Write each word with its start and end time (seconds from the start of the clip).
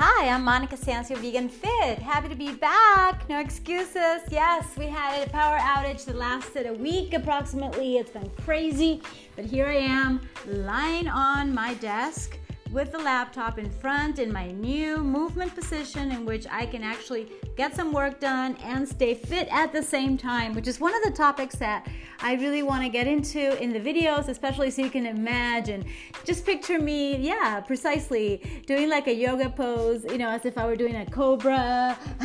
Hi, 0.00 0.28
I'm 0.28 0.44
Monica 0.44 0.76
Sancio, 0.76 1.16
Vegan 1.16 1.48
Fit. 1.48 1.98
Happy 1.98 2.28
to 2.28 2.36
be 2.36 2.52
back. 2.52 3.28
No 3.28 3.40
excuses. 3.40 4.20
Yes, 4.30 4.64
we 4.76 4.86
had 4.86 5.26
a 5.26 5.28
power 5.28 5.58
outage 5.58 6.04
that 6.04 6.14
lasted 6.14 6.66
a 6.66 6.72
week 6.72 7.14
approximately. 7.14 7.96
It's 7.96 8.12
been 8.12 8.30
crazy, 8.44 9.02
but 9.34 9.44
here 9.44 9.66
I 9.66 9.78
am 9.78 10.20
lying 10.46 11.08
on 11.08 11.52
my 11.52 11.74
desk 11.74 12.37
with 12.72 12.92
the 12.92 12.98
laptop 12.98 13.58
in 13.58 13.70
front 13.70 14.18
in 14.18 14.32
my 14.32 14.50
new 14.50 14.98
movement 14.98 15.54
position 15.54 16.12
in 16.12 16.24
which 16.24 16.46
I 16.50 16.66
can 16.66 16.82
actually 16.82 17.28
get 17.56 17.74
some 17.74 17.92
work 17.92 18.20
done 18.20 18.56
and 18.62 18.86
stay 18.86 19.14
fit 19.14 19.48
at 19.50 19.72
the 19.72 19.82
same 19.82 20.16
time, 20.16 20.54
which 20.54 20.68
is 20.68 20.78
one 20.78 20.94
of 20.94 21.02
the 21.02 21.10
topics 21.10 21.56
that 21.56 21.88
I 22.20 22.34
really 22.34 22.62
want 22.62 22.82
to 22.82 22.88
get 22.88 23.06
into 23.06 23.60
in 23.62 23.72
the 23.72 23.80
videos, 23.80 24.28
especially 24.28 24.70
so 24.70 24.82
you 24.82 24.90
can 24.90 25.06
imagine. 25.06 25.84
Just 26.24 26.44
picture 26.44 26.78
me, 26.78 27.16
yeah, 27.16 27.60
precisely, 27.60 28.62
doing 28.66 28.90
like 28.90 29.06
a 29.06 29.14
yoga 29.14 29.48
pose, 29.48 30.04
you 30.04 30.18
know, 30.18 30.28
as 30.28 30.44
if 30.44 30.58
I 30.58 30.66
were 30.66 30.76
doing 30.76 30.96
a 30.96 31.06
cobra, 31.06 31.96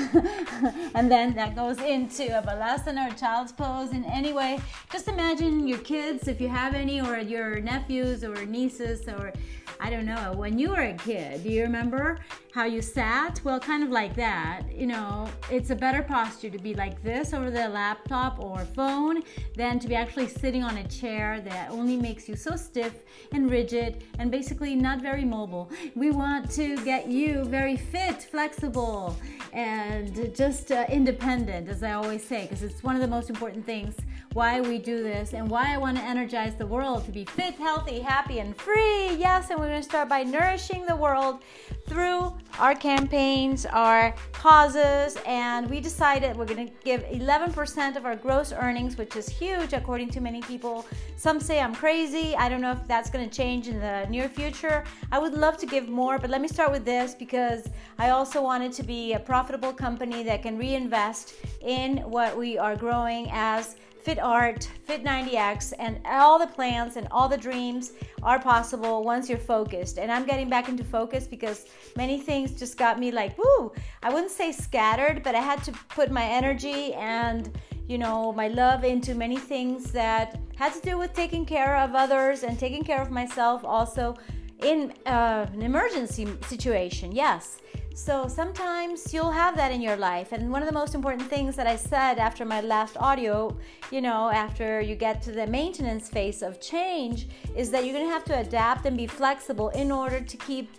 and 0.95 1.11
then 1.11 1.33
that 1.35 1.55
goes 1.55 1.79
into 1.79 2.37
a 2.37 2.41
balasana 2.41 3.11
or 3.11 3.15
child's 3.15 3.51
pose. 3.51 3.91
In 3.91 4.03
any 4.05 4.33
way, 4.33 4.59
just 4.91 5.07
imagine 5.07 5.67
your 5.67 5.79
kids, 5.79 6.27
if 6.27 6.41
you 6.41 6.49
have 6.49 6.73
any, 6.73 6.99
or 6.99 7.17
your 7.17 7.59
nephews 7.61 8.23
or 8.23 8.45
nieces 8.45 9.07
or 9.07 9.31
I 9.79 9.89
don't 9.89 10.05
know, 10.05 10.32
when 10.35 10.57
you 10.57 10.69
were 10.69 10.81
a 10.81 10.93
kid, 10.93 11.43
do 11.43 11.49
you 11.49 11.63
remember 11.63 12.19
how 12.53 12.65
you 12.65 12.83
sat? 12.83 13.41
Well, 13.43 13.59
kind 13.59 13.81
of 13.81 13.89
like 13.89 14.15
that. 14.15 14.71
You 14.71 14.85
know, 14.85 15.27
it's 15.49 15.71
a 15.71 15.75
better 15.75 16.03
posture 16.03 16.51
to 16.51 16.59
be 16.59 16.75
like 16.75 17.01
this 17.01 17.33
over 17.33 17.49
the 17.49 17.67
laptop 17.67 18.39
or 18.39 18.59
phone 18.75 19.23
than 19.55 19.79
to 19.79 19.87
be 19.87 19.95
actually 19.95 20.27
sitting 20.27 20.63
on 20.63 20.77
a 20.77 20.87
chair 20.87 21.41
that 21.41 21.71
only 21.71 21.97
makes 21.97 22.29
you 22.29 22.35
so 22.35 22.55
stiff 22.55 22.99
and 23.31 23.49
rigid 23.49 24.03
and 24.19 24.29
basically 24.29 24.75
not 24.75 25.01
very 25.01 25.25
mobile. 25.25 25.71
We 25.95 26.11
want 26.11 26.51
to 26.51 26.77
get 26.85 27.07
you 27.07 27.43
very 27.45 27.75
fit, 27.75 28.21
flexible, 28.21 29.17
and 29.51 30.35
just 30.35 30.71
uh, 30.71 30.85
independent, 30.89 31.67
as 31.69 31.81
I 31.81 31.93
always 31.93 32.23
say, 32.23 32.43
because 32.43 32.61
it's 32.61 32.83
one 32.83 32.93
of 32.93 33.01
the 33.01 33.07
most 33.07 33.31
important 33.31 33.65
things 33.65 33.95
why 34.33 34.61
we 34.61 34.79
do 34.79 35.03
this 35.03 35.33
and 35.33 35.47
why 35.47 35.73
I 35.73 35.77
want 35.77 35.97
to 35.97 36.03
energize 36.03 36.55
the 36.55 36.65
world 36.65 37.05
to 37.05 37.11
be 37.11 37.23
fit, 37.25 37.53
healthy, 37.55 37.99
happy, 37.99 38.39
and 38.39 38.55
free. 38.57 39.13
Yes, 39.15 39.49
and 39.49 39.59
we're 39.59 39.67
going 39.67 39.81
to 39.81 39.87
start 39.87 40.09
by 40.09 40.23
nourishing 40.23 40.85
the 40.87 40.95
world 40.95 41.43
through 41.87 42.33
our 42.59 42.75
campaigns, 42.75 43.65
our 43.65 44.13
causes, 44.31 45.17
and 45.25 45.69
we 45.69 45.79
decided 45.79 46.35
we're 46.35 46.45
going 46.45 46.67
to 46.67 46.73
give 46.83 47.01
11% 47.03 47.95
of 47.95 48.05
our 48.05 48.15
gross 48.15 48.53
earnings, 48.53 48.97
which 48.97 49.15
is 49.15 49.27
huge 49.27 49.73
according 49.73 50.09
to 50.11 50.21
many 50.21 50.41
people. 50.41 50.85
Some 51.15 51.39
say 51.39 51.59
I'm 51.59 51.73
crazy. 51.73 52.35
I 52.35 52.49
don't 52.49 52.61
know 52.61 52.71
if 52.71 52.87
that's 52.87 53.09
going 53.09 53.27
to 53.27 53.35
change 53.35 53.67
in 53.67 53.79
the 53.79 54.05
near 54.09 54.29
future. 54.29 54.83
I 55.11 55.19
would 55.19 55.33
love 55.33 55.57
to 55.57 55.65
give 55.65 55.89
more, 55.89 56.19
but 56.19 56.29
let 56.29 56.41
me 56.41 56.47
start 56.47 56.71
with 56.71 56.85
this 56.85 57.15
because 57.15 57.69
I 57.97 58.09
also 58.09 58.41
wanted 58.41 58.71
to 58.73 58.83
be 58.83 59.13
a 59.13 59.19
profitable 59.19 59.73
company 59.73 60.23
that 60.23 60.43
can 60.43 60.57
reinvest 60.57 61.33
in 61.61 61.97
what 61.97 62.37
we 62.37 62.57
are 62.57 62.75
growing 62.75 63.27
as 63.31 63.75
Fit 64.03 64.19
Art, 64.19 64.69
Fit 64.83 65.03
90X, 65.03 65.73
and 65.79 65.99
all 66.05 66.37
the 66.37 66.47
plans 66.47 66.97
and 66.97 67.07
all 67.09 67.29
the 67.29 67.37
dreams 67.37 67.93
are 68.21 68.37
possible 68.37 69.03
once 69.03 69.29
you're 69.29 69.37
focused. 69.37 69.97
And 69.97 70.11
I'm 70.11 70.25
getting 70.25 70.49
back 70.49 70.67
into 70.67 70.83
focus 70.83 71.25
because 71.25 71.67
many 71.95 72.19
things 72.19 72.51
just 72.51 72.77
got 72.77 72.99
me 72.99 73.11
like, 73.11 73.37
woo, 73.37 73.71
I 74.01 74.13
wouldn't 74.13 74.31
say 74.31 74.51
scattered, 74.51 75.23
but 75.23 75.35
I 75.35 75.39
had 75.41 75.63
to 75.63 75.71
put 75.89 76.11
my 76.11 76.25
energy 76.25 76.93
and 76.95 77.49
you 77.87 77.97
know 77.97 78.31
my 78.31 78.47
love 78.47 78.83
into 78.83 79.13
many 79.13 79.37
things 79.37 79.91
that 79.91 80.39
had 80.55 80.73
to 80.73 80.79
do 80.81 80.97
with 80.97 81.13
taking 81.13 81.45
care 81.45 81.75
of 81.77 81.95
others 81.95 82.43
and 82.43 82.57
taking 82.57 82.83
care 82.83 83.01
of 83.01 83.11
myself 83.11 83.65
also 83.65 84.15
in 84.63 84.93
uh, 85.05 85.45
an 85.51 85.61
emergency 85.61 86.25
situation 86.47 87.11
yes 87.11 87.59
so 87.93 88.27
sometimes 88.27 89.13
you'll 89.13 89.31
have 89.31 89.55
that 89.55 89.71
in 89.71 89.81
your 89.81 89.95
life. 89.95 90.31
And 90.31 90.51
one 90.51 90.63
of 90.63 90.67
the 90.67 90.73
most 90.73 90.95
important 90.95 91.29
things 91.29 91.55
that 91.55 91.67
I 91.67 91.75
said 91.75 92.17
after 92.17 92.43
my 92.43 92.59
last 92.61 92.97
audio, 92.97 93.55
you 93.91 94.01
know, 94.01 94.29
after 94.29 94.81
you 94.81 94.95
get 94.95 95.21
to 95.23 95.31
the 95.31 95.45
maintenance 95.45 96.09
phase 96.09 96.41
of 96.41 96.59
change, 96.59 97.27
is 97.55 97.69
that 97.71 97.85
you're 97.85 97.93
going 97.93 98.07
to 98.07 98.11
have 98.11 98.25
to 98.25 98.39
adapt 98.39 98.87
and 98.87 98.97
be 98.97 99.05
flexible 99.05 99.69
in 99.69 99.91
order 99.91 100.19
to 100.19 100.37
keep 100.37 100.71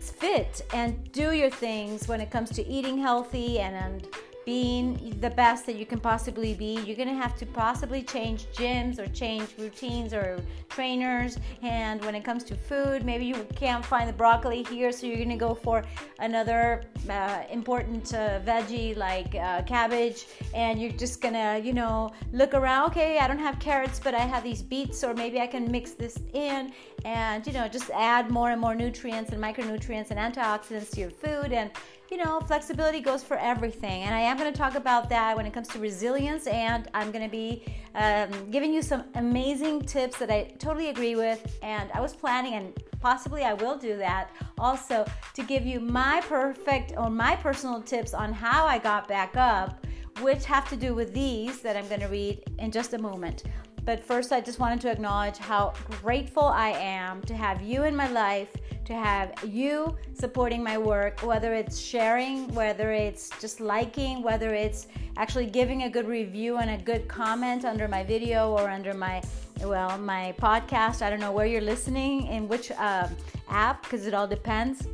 fit 0.00 0.62
and 0.74 1.12
do 1.12 1.32
your 1.32 1.50
things 1.50 2.08
when 2.08 2.20
it 2.20 2.30
comes 2.30 2.50
to 2.50 2.66
eating 2.66 2.98
healthy 2.98 3.60
and, 3.60 3.76
and 3.76 4.08
being 4.44 5.16
the 5.20 5.30
best 5.30 5.66
that 5.66 5.76
you 5.76 5.86
can 5.86 6.00
possibly 6.00 6.54
be. 6.54 6.80
You're 6.84 6.96
gonna 6.96 7.14
have 7.14 7.36
to 7.38 7.46
possibly 7.46 8.02
change 8.02 8.46
gyms 8.52 8.98
or 8.98 9.06
change 9.08 9.48
routines 9.58 10.12
or 10.12 10.40
trainers. 10.68 11.38
And 11.62 12.04
when 12.04 12.14
it 12.14 12.24
comes 12.24 12.44
to 12.44 12.56
food, 12.56 13.04
maybe 13.04 13.24
you 13.24 13.46
can't 13.54 13.84
find 13.84 14.08
the 14.08 14.12
broccoli 14.12 14.62
here, 14.64 14.90
so 14.92 15.06
you're 15.06 15.18
gonna 15.18 15.36
go 15.36 15.54
for 15.54 15.84
another 16.18 16.84
uh, 17.08 17.42
important 17.50 18.14
uh, 18.14 18.40
veggie 18.40 18.96
like 18.96 19.34
uh, 19.34 19.62
cabbage. 19.62 20.26
And 20.54 20.80
you're 20.80 20.92
just 20.92 21.20
gonna, 21.20 21.60
you 21.62 21.72
know, 21.72 22.12
look 22.32 22.54
around. 22.54 22.90
Okay, 22.90 23.18
I 23.18 23.28
don't 23.28 23.38
have 23.38 23.58
carrots, 23.58 24.00
but 24.02 24.14
I 24.14 24.20
have 24.20 24.42
these 24.42 24.62
beets, 24.62 25.04
or 25.04 25.14
maybe 25.14 25.40
I 25.40 25.46
can 25.46 25.70
mix 25.70 25.92
this 25.92 26.18
in 26.32 26.72
and, 27.04 27.46
you 27.46 27.52
know, 27.52 27.68
just 27.68 27.90
add 27.90 28.30
more 28.30 28.50
and 28.50 28.60
more 28.60 28.74
nutrients 28.74 29.32
and 29.32 29.42
micronutrients 29.42 30.10
and 30.10 30.18
antioxidants 30.18 30.90
to 30.92 31.00
your 31.00 31.10
food. 31.10 31.52
And 31.52 31.70
you 32.12 32.18
know, 32.18 32.40
flexibility 32.40 33.00
goes 33.00 33.24
for 33.24 33.38
everything. 33.38 34.02
And 34.02 34.14
I 34.14 34.20
am 34.20 34.36
going 34.36 34.52
to 34.52 34.56
talk 34.56 34.74
about 34.74 35.08
that 35.08 35.34
when 35.34 35.46
it 35.46 35.54
comes 35.54 35.66
to 35.68 35.78
resilience. 35.78 36.46
And 36.46 36.86
I'm 36.92 37.10
going 37.10 37.24
to 37.24 37.30
be 37.30 37.64
um, 37.94 38.50
giving 38.50 38.70
you 38.70 38.82
some 38.82 39.04
amazing 39.14 39.80
tips 39.80 40.18
that 40.18 40.30
I 40.30 40.52
totally 40.58 40.90
agree 40.90 41.16
with. 41.16 41.58
And 41.62 41.90
I 41.94 42.02
was 42.02 42.14
planning, 42.14 42.52
and 42.52 42.78
possibly 43.00 43.44
I 43.44 43.54
will 43.54 43.78
do 43.78 43.96
that 43.96 44.28
also, 44.58 45.06
to 45.32 45.42
give 45.42 45.64
you 45.64 45.80
my 45.80 46.20
perfect 46.28 46.92
or 46.98 47.08
my 47.08 47.34
personal 47.34 47.80
tips 47.80 48.12
on 48.12 48.34
how 48.34 48.66
I 48.66 48.76
got 48.76 49.08
back 49.08 49.34
up, 49.38 49.86
which 50.20 50.44
have 50.44 50.68
to 50.68 50.76
do 50.76 50.94
with 50.94 51.14
these 51.14 51.62
that 51.62 51.78
I'm 51.78 51.88
going 51.88 52.02
to 52.02 52.08
read 52.08 52.44
in 52.58 52.70
just 52.70 52.92
a 52.92 52.98
moment. 52.98 53.44
But 53.84 54.04
first, 54.04 54.32
I 54.32 54.40
just 54.40 54.58
wanted 54.58 54.80
to 54.82 54.90
acknowledge 54.90 55.38
how 55.38 55.74
grateful 56.02 56.44
I 56.44 56.70
am 56.70 57.22
to 57.22 57.34
have 57.34 57.62
you 57.62 57.84
in 57.84 57.96
my 57.96 58.08
life 58.08 58.48
to 58.84 58.94
have 58.94 59.32
you 59.44 59.96
supporting 60.14 60.62
my 60.62 60.76
work, 60.76 61.20
whether 61.20 61.54
it's 61.54 61.78
sharing, 61.78 62.52
whether 62.54 62.92
it's 62.92 63.30
just 63.40 63.60
liking, 63.60 64.22
whether 64.22 64.52
it's 64.54 64.88
actually 65.16 65.46
giving 65.46 65.84
a 65.84 65.90
good 65.90 66.06
review 66.06 66.58
and 66.58 66.70
a 66.70 66.82
good 66.82 67.06
comment 67.08 67.64
under 67.64 67.86
my 67.86 68.02
video 68.02 68.50
or 68.50 68.68
under 68.68 68.94
my 68.94 69.22
well 69.60 69.96
my 69.98 70.34
podcast. 70.38 71.02
I 71.02 71.10
don't 71.10 71.20
know 71.20 71.32
where 71.32 71.46
you're 71.46 71.60
listening 71.60 72.26
in 72.26 72.48
which 72.48 72.70
uh, 72.72 73.08
app 73.48 73.82
because 73.84 74.06
it 74.06 74.14
all 74.14 74.26
depends. 74.26 74.86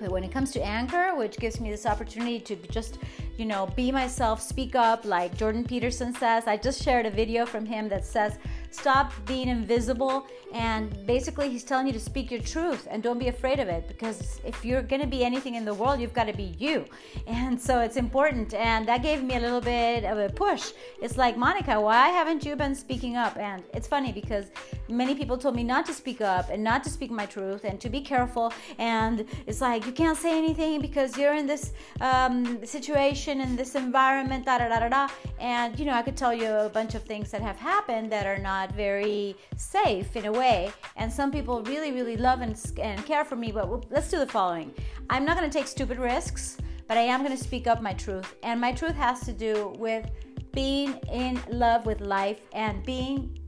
But 0.00 0.10
when 0.10 0.24
it 0.24 0.32
comes 0.32 0.50
to 0.52 0.64
Anchor, 0.64 1.14
which 1.14 1.38
gives 1.38 1.60
me 1.60 1.70
this 1.70 1.86
opportunity 1.86 2.40
to 2.40 2.56
just 2.68 2.98
you 3.36 3.44
know, 3.44 3.66
be 3.76 3.92
myself, 3.92 4.40
speak 4.40 4.74
up, 4.74 5.04
like 5.04 5.36
Jordan 5.36 5.64
Peterson 5.64 6.14
says. 6.14 6.46
I 6.46 6.56
just 6.56 6.82
shared 6.82 7.06
a 7.06 7.10
video 7.10 7.44
from 7.44 7.66
him 7.66 7.88
that 7.88 8.04
says, 8.04 8.38
stop 8.70 9.12
being 9.26 9.48
invisible. 9.48 10.26
And 10.52 11.06
basically, 11.06 11.50
he's 11.50 11.64
telling 11.64 11.86
you 11.86 11.92
to 11.92 12.00
speak 12.00 12.30
your 12.30 12.40
truth 12.40 12.86
and 12.90 13.02
don't 13.02 13.18
be 13.18 13.28
afraid 13.28 13.58
of 13.58 13.68
it 13.68 13.88
because 13.88 14.40
if 14.44 14.64
you're 14.64 14.82
going 14.82 15.02
to 15.02 15.06
be 15.06 15.24
anything 15.24 15.56
in 15.56 15.64
the 15.64 15.74
world, 15.74 16.00
you've 16.00 16.14
got 16.14 16.26
to 16.26 16.32
be 16.32 16.54
you. 16.58 16.84
And 17.26 17.60
so 17.60 17.80
it's 17.80 17.96
important. 17.96 18.54
And 18.54 18.86
that 18.88 19.02
gave 19.02 19.22
me 19.22 19.36
a 19.36 19.40
little 19.40 19.60
bit 19.60 20.04
of 20.04 20.18
a 20.18 20.28
push. 20.28 20.72
It's 21.02 21.16
like, 21.16 21.36
Monica, 21.36 21.80
why 21.80 22.08
haven't 22.08 22.44
you 22.44 22.56
been 22.56 22.74
speaking 22.74 23.16
up? 23.16 23.36
And 23.36 23.62
it's 23.74 23.88
funny 23.88 24.12
because 24.12 24.46
many 24.88 25.14
people 25.14 25.36
told 25.36 25.56
me 25.56 25.64
not 25.64 25.86
to 25.86 25.94
speak 25.94 26.20
up 26.20 26.48
and 26.50 26.62
not 26.62 26.84
to 26.84 26.90
speak 26.90 27.10
my 27.10 27.26
truth 27.26 27.64
and 27.64 27.80
to 27.80 27.88
be 27.88 28.00
careful. 28.00 28.52
And 28.78 29.24
it's 29.46 29.60
like, 29.60 29.86
you 29.86 29.92
can't 29.92 30.16
say 30.16 30.36
anything 30.38 30.80
because 30.80 31.18
you're 31.18 31.34
in 31.34 31.46
this 31.46 31.72
um, 32.00 32.64
situation 32.64 33.40
in 33.40 33.56
this 33.56 33.74
environment, 33.74 34.46
da 34.46 34.58
da 34.58 34.68
da 34.68 34.80
da 34.80 34.88
da. 34.88 35.08
And 35.38 35.78
you 35.78 35.84
know, 35.84 35.94
I 35.94 36.02
could 36.02 36.16
tell 36.16 36.34
you 36.34 36.50
a 36.50 36.68
bunch 36.68 36.94
of 36.94 37.02
things 37.02 37.30
that 37.30 37.42
have 37.42 37.56
happened 37.56 38.10
that 38.12 38.26
are 38.26 38.38
not 38.38 38.65
very 38.72 39.36
safe 39.56 40.16
in 40.16 40.26
a 40.26 40.32
way. 40.32 40.72
And 40.96 41.12
some 41.12 41.30
people 41.30 41.62
really, 41.62 41.92
really 41.92 42.16
love 42.16 42.40
and, 42.40 42.58
and 42.80 43.04
care 43.04 43.24
for 43.24 43.36
me. 43.36 43.52
But 43.52 43.90
let's 43.90 44.10
do 44.10 44.18
the 44.18 44.26
following 44.26 44.72
I'm 45.10 45.24
not 45.24 45.36
going 45.36 45.48
to 45.48 45.58
take 45.58 45.66
stupid 45.66 45.98
risks, 45.98 46.58
but 46.88 46.96
I 46.96 47.02
am 47.02 47.22
going 47.24 47.36
to 47.36 47.42
speak 47.42 47.66
up 47.66 47.82
my 47.82 47.92
truth. 47.92 48.34
And 48.42 48.60
my 48.60 48.72
truth 48.72 48.94
has 48.94 49.20
to 49.26 49.32
do 49.32 49.74
with 49.78 50.08
being 50.52 50.94
in 51.12 51.40
love 51.50 51.84
with 51.84 52.00
life 52.00 52.40
and 52.52 52.82
being 52.84 53.38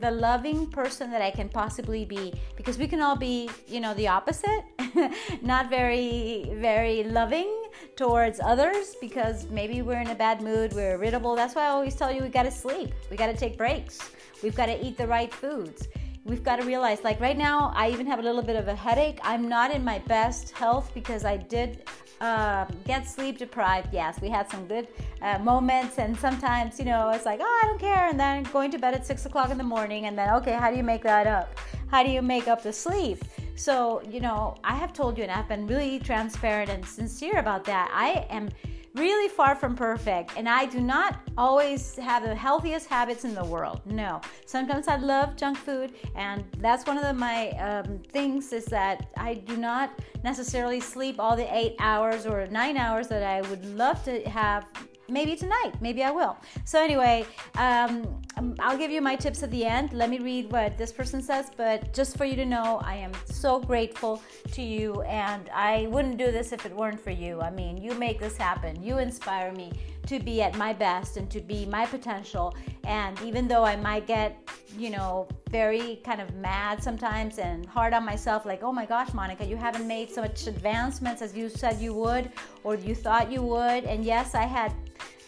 the 0.00 0.10
loving 0.10 0.66
person 0.66 1.10
that 1.10 1.22
I 1.22 1.30
can 1.30 1.48
possibly 1.48 2.04
be 2.04 2.32
because 2.56 2.78
we 2.78 2.86
can 2.86 3.00
all 3.00 3.16
be, 3.16 3.50
you 3.66 3.80
know, 3.80 3.94
the 3.94 4.08
opposite, 4.08 4.64
not 5.42 5.68
very, 5.68 6.50
very 6.54 7.04
loving 7.04 7.59
towards 7.96 8.40
others 8.40 8.96
because 9.00 9.48
maybe 9.50 9.82
we're 9.82 10.00
in 10.00 10.08
a 10.08 10.14
bad 10.14 10.42
mood, 10.42 10.72
we're 10.72 10.92
irritable. 10.92 11.36
That's 11.36 11.54
why 11.54 11.64
I 11.64 11.68
always 11.68 11.94
tell 11.94 12.12
you 12.12 12.22
we 12.22 12.28
got 12.28 12.44
to 12.44 12.50
sleep, 12.50 12.92
we 13.10 13.16
got 13.16 13.26
to 13.26 13.36
take 13.36 13.56
breaks, 13.56 14.10
we've 14.42 14.54
got 14.54 14.66
to 14.66 14.84
eat 14.84 14.96
the 14.96 15.06
right 15.06 15.32
foods. 15.32 15.88
We've 16.22 16.44
got 16.44 16.56
to 16.60 16.66
realize, 16.66 17.02
like 17.02 17.18
right 17.18 17.36
now, 17.36 17.72
I 17.74 17.88
even 17.90 18.06
have 18.06 18.18
a 18.18 18.22
little 18.22 18.42
bit 18.42 18.56
of 18.56 18.68
a 18.68 18.74
headache. 18.74 19.18
I'm 19.22 19.48
not 19.48 19.70
in 19.70 19.82
my 19.82 20.00
best 20.00 20.50
health 20.50 20.92
because 20.92 21.24
I 21.24 21.38
did 21.38 21.88
uh, 22.20 22.66
get 22.84 23.08
sleep 23.08 23.38
deprived. 23.38 23.88
Yes, 23.90 24.20
we 24.20 24.28
had 24.28 24.48
some 24.50 24.66
good 24.66 24.88
uh, 25.22 25.38
moments, 25.38 25.98
and 25.98 26.14
sometimes, 26.14 26.78
you 26.78 26.84
know, 26.84 27.08
it's 27.08 27.24
like, 27.24 27.40
oh, 27.42 27.60
I 27.62 27.66
don't 27.66 27.80
care, 27.80 28.10
and 28.10 28.20
then 28.20 28.42
going 28.52 28.70
to 28.72 28.78
bed 28.78 28.92
at 28.92 29.06
six 29.06 29.24
o'clock 29.24 29.50
in 29.50 29.56
the 29.56 29.64
morning, 29.64 30.04
and 30.04 30.16
then, 30.16 30.28
okay, 30.34 30.52
how 30.52 30.70
do 30.70 30.76
you 30.76 30.82
make 30.82 31.02
that 31.04 31.26
up? 31.26 31.58
How 31.90 32.02
do 32.02 32.10
you 32.10 32.20
make 32.20 32.48
up 32.48 32.62
the 32.62 32.72
sleep? 32.72 33.24
So, 33.60 34.00
you 34.08 34.20
know, 34.20 34.54
I 34.64 34.74
have 34.74 34.94
told 34.94 35.18
you, 35.18 35.22
and 35.22 35.30
I've 35.30 35.46
been 35.46 35.66
really 35.66 35.98
transparent 35.98 36.70
and 36.70 36.82
sincere 36.82 37.38
about 37.38 37.62
that. 37.64 37.90
I 37.92 38.26
am 38.30 38.48
really 38.94 39.28
far 39.28 39.54
from 39.54 39.76
perfect 39.76 40.32
and 40.36 40.48
I 40.48 40.64
do 40.64 40.80
not 40.80 41.20
always 41.36 41.94
have 41.96 42.24
the 42.24 42.34
healthiest 42.34 42.88
habits 42.88 43.24
in 43.24 43.34
the 43.34 43.44
world. 43.44 43.82
No. 43.84 44.20
Sometimes 44.46 44.88
I 44.88 44.96
love 44.96 45.36
junk 45.36 45.58
food 45.58 45.92
and 46.16 46.42
that's 46.58 46.86
one 46.86 46.96
of 46.96 47.04
the, 47.04 47.12
my 47.12 47.50
um, 47.50 47.98
things 48.08 48.52
is 48.52 48.64
that 48.64 49.10
I 49.16 49.34
do 49.34 49.56
not 49.56 49.96
necessarily 50.24 50.80
sleep 50.80 51.20
all 51.20 51.36
the 51.36 51.54
eight 51.54 51.76
hours 51.78 52.26
or 52.26 52.46
nine 52.48 52.76
hours 52.76 53.08
that 53.08 53.22
I 53.22 53.42
would 53.42 53.64
love 53.76 54.02
to 54.04 54.22
have 54.28 54.66
maybe 55.10 55.34
tonight 55.34 55.72
maybe 55.80 56.02
i 56.04 56.10
will 56.10 56.36
so 56.64 56.80
anyway 56.80 57.26
um, 57.56 58.19
Um, 58.40 58.54
i'll 58.58 58.78
give 58.78 58.90
you 58.90 59.02
my 59.02 59.16
tips 59.16 59.42
at 59.42 59.50
the 59.50 59.66
end. 59.66 59.92
Let 59.92 60.08
me 60.08 60.18
read 60.18 60.50
what 60.50 60.78
this 60.78 60.92
person 60.92 61.20
says 61.20 61.50
but 61.56 61.92
just 61.92 62.16
for 62.16 62.24
you 62.24 62.36
to 62.36 62.46
know 62.46 62.80
i 62.82 62.94
am 62.94 63.12
so 63.26 63.60
grateful 63.60 64.22
to 64.52 64.62
you 64.62 65.02
and 65.02 65.50
i 65.54 65.86
wouldn't 65.90 66.16
do 66.16 66.32
this 66.32 66.52
if 66.52 66.64
it 66.64 66.74
weren't 66.74 67.00
for 67.00 67.10
you. 67.10 67.40
I 67.42 67.50
mean 67.50 67.76
you 67.76 67.92
make 67.94 68.18
this 68.18 68.38
happen. 68.38 68.82
You 68.82 68.96
inspire 68.96 69.52
me 69.52 69.72
to 70.06 70.18
be 70.18 70.40
at 70.40 70.56
my 70.56 70.72
best 70.72 71.18
and 71.18 71.30
to 71.30 71.40
be 71.40 71.66
my 71.66 71.84
potential. 71.84 72.54
And 72.84 73.20
even 73.20 73.46
though 73.46 73.64
i 73.64 73.76
might 73.76 74.06
get 74.06 74.38
you 74.78 74.88
know 74.88 75.28
very 75.50 76.00
kind 76.04 76.20
of 76.22 76.34
mad 76.34 76.82
sometimes 76.82 77.38
and 77.38 77.66
hard 77.66 77.92
on 77.92 78.04
myself 78.06 78.46
like 78.46 78.62
oh 78.62 78.72
my 78.72 78.86
gosh 78.86 79.12
monica 79.12 79.44
you 79.44 79.56
haven't 79.56 79.86
made 79.86 80.08
so 80.08 80.20
much 80.22 80.46
advancements 80.46 81.20
as 81.22 81.36
you 81.36 81.48
said 81.48 81.80
you 81.80 81.92
would 81.92 82.30
or 82.62 82.76
you 82.76 82.94
thought 82.94 83.30
you 83.30 83.42
would. 83.42 83.84
And 83.84 84.02
yes 84.02 84.34
i 84.34 84.44
had 84.44 84.72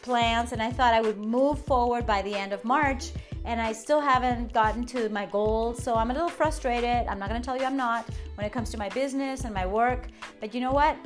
plans 0.03 0.53
and 0.53 0.63
I 0.63 0.71
thought 0.71 0.93
I 0.93 1.01
would 1.01 1.19
move 1.19 1.65
forward 1.65 2.07
by 2.07 2.23
the 2.23 2.35
end 2.35 2.53
of 2.53 2.65
March 2.65 3.13
and 3.45 3.61
I 3.61 3.73
still 3.73 4.01
haven't 4.01 4.53
gotten 4.53 4.85
to 4.87 5.09
my 5.09 5.27
goals. 5.27 5.83
So 5.83 5.95
I'm 5.95 6.11
a 6.11 6.15
little 6.15 6.29
frustrated. 6.29 7.07
I'm 7.09 7.19
not 7.19 7.29
going 7.29 7.41
to 7.41 7.45
tell 7.45 7.57
you 7.57 7.65
I'm 7.65 7.77
not 7.77 8.09
when 8.35 8.47
it 8.47 8.53
comes 8.53 8.71
to 8.71 8.79
my 8.79 8.89
business 8.91 9.45
and 9.45 9.55
my 9.55 9.67
work. 9.67 10.09
But 10.41 10.55
you 10.55 10.61
know 10.61 10.73
what? 10.73 10.97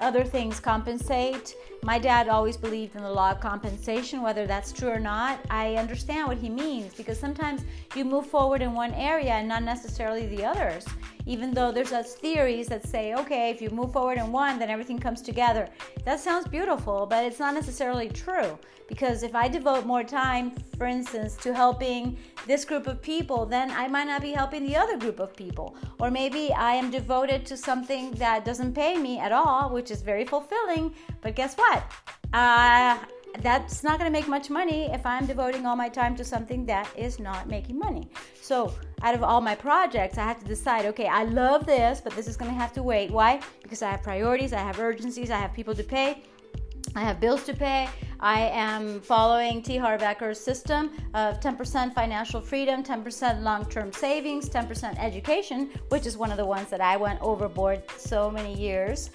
Other 0.00 0.24
things 0.24 0.60
compensate. 0.60 1.54
My 1.82 1.98
dad 1.98 2.28
always 2.28 2.56
believed 2.56 2.96
in 2.96 3.02
the 3.02 3.10
law 3.10 3.32
of 3.32 3.40
compensation, 3.40 4.22
whether 4.22 4.46
that's 4.46 4.72
true 4.72 4.88
or 4.88 5.00
not. 5.00 5.40
I 5.50 5.74
understand 5.74 6.26
what 6.26 6.38
he 6.38 6.48
means 6.48 6.94
because 6.94 7.18
sometimes 7.18 7.64
you 7.94 8.04
move 8.04 8.26
forward 8.26 8.62
in 8.62 8.72
one 8.72 8.94
area 8.94 9.32
and 9.32 9.46
not 9.46 9.62
necessarily 9.62 10.26
the 10.26 10.44
others 10.44 10.86
even 11.30 11.54
though 11.54 11.70
there's 11.70 11.90
those 11.90 12.14
theories 12.14 12.66
that 12.66 12.84
say, 12.84 13.14
okay, 13.14 13.50
if 13.50 13.62
you 13.62 13.70
move 13.70 13.92
forward 13.92 14.18
in 14.18 14.32
one, 14.32 14.58
then 14.58 14.68
everything 14.68 14.98
comes 14.98 15.22
together. 15.22 15.68
That 16.04 16.18
sounds 16.18 16.48
beautiful, 16.48 17.06
but 17.06 17.22
it's 17.24 17.38
not 17.38 17.54
necessarily 17.54 18.08
true. 18.08 18.58
Because 18.88 19.22
if 19.22 19.36
I 19.36 19.46
devote 19.46 19.86
more 19.86 20.02
time, 20.02 20.50
for 20.76 20.88
instance, 20.88 21.36
to 21.36 21.54
helping 21.54 22.18
this 22.48 22.64
group 22.64 22.88
of 22.88 23.00
people, 23.00 23.46
then 23.46 23.70
I 23.70 23.86
might 23.86 24.08
not 24.08 24.22
be 24.22 24.32
helping 24.32 24.66
the 24.66 24.74
other 24.74 24.96
group 24.98 25.20
of 25.20 25.36
people. 25.36 25.76
Or 26.00 26.10
maybe 26.10 26.52
I 26.52 26.72
am 26.72 26.90
devoted 26.90 27.46
to 27.46 27.56
something 27.56 28.10
that 28.24 28.44
doesn't 28.44 28.74
pay 28.74 28.98
me 28.98 29.20
at 29.20 29.30
all, 29.30 29.70
which 29.70 29.92
is 29.92 30.02
very 30.02 30.24
fulfilling, 30.24 30.92
but 31.20 31.36
guess 31.36 31.54
what? 31.54 31.84
Uh, 32.32 32.98
that's 33.38 33.82
not 33.82 33.98
going 33.98 34.10
to 34.10 34.18
make 34.18 34.28
much 34.28 34.50
money 34.50 34.90
if 34.92 35.04
I'm 35.06 35.26
devoting 35.26 35.66
all 35.66 35.76
my 35.76 35.88
time 35.88 36.16
to 36.16 36.24
something 36.24 36.66
that 36.66 36.88
is 36.96 37.18
not 37.18 37.48
making 37.48 37.78
money. 37.78 38.08
So, 38.40 38.74
out 39.02 39.14
of 39.14 39.22
all 39.22 39.40
my 39.40 39.54
projects, 39.54 40.18
I 40.18 40.24
have 40.24 40.40
to 40.40 40.46
decide 40.46 40.84
okay, 40.86 41.06
I 41.06 41.24
love 41.24 41.66
this, 41.66 42.00
but 42.00 42.14
this 42.14 42.26
is 42.28 42.36
going 42.36 42.50
to 42.50 42.56
have 42.56 42.72
to 42.74 42.82
wait. 42.82 43.10
Why? 43.10 43.40
Because 43.62 43.82
I 43.82 43.90
have 43.90 44.02
priorities, 44.02 44.52
I 44.52 44.58
have 44.58 44.78
urgencies, 44.78 45.30
I 45.30 45.38
have 45.38 45.54
people 45.54 45.74
to 45.74 45.84
pay, 45.84 46.22
I 46.96 47.00
have 47.00 47.20
bills 47.20 47.44
to 47.44 47.54
pay. 47.54 47.88
I 48.18 48.40
am 48.48 49.00
following 49.00 49.62
T. 49.62 49.76
Harv 49.76 50.02
Eker's 50.02 50.38
system 50.38 50.90
of 51.14 51.40
10% 51.40 51.94
financial 51.94 52.40
freedom, 52.40 52.82
10% 52.82 53.42
long 53.42 53.64
term 53.66 53.92
savings, 53.92 54.50
10% 54.50 54.98
education, 54.98 55.70
which 55.88 56.04
is 56.04 56.16
one 56.16 56.30
of 56.30 56.36
the 56.36 56.44
ones 56.44 56.68
that 56.70 56.80
I 56.80 56.96
went 56.96 57.20
overboard 57.22 57.82
so 57.96 58.30
many 58.30 58.58
years 58.58 59.10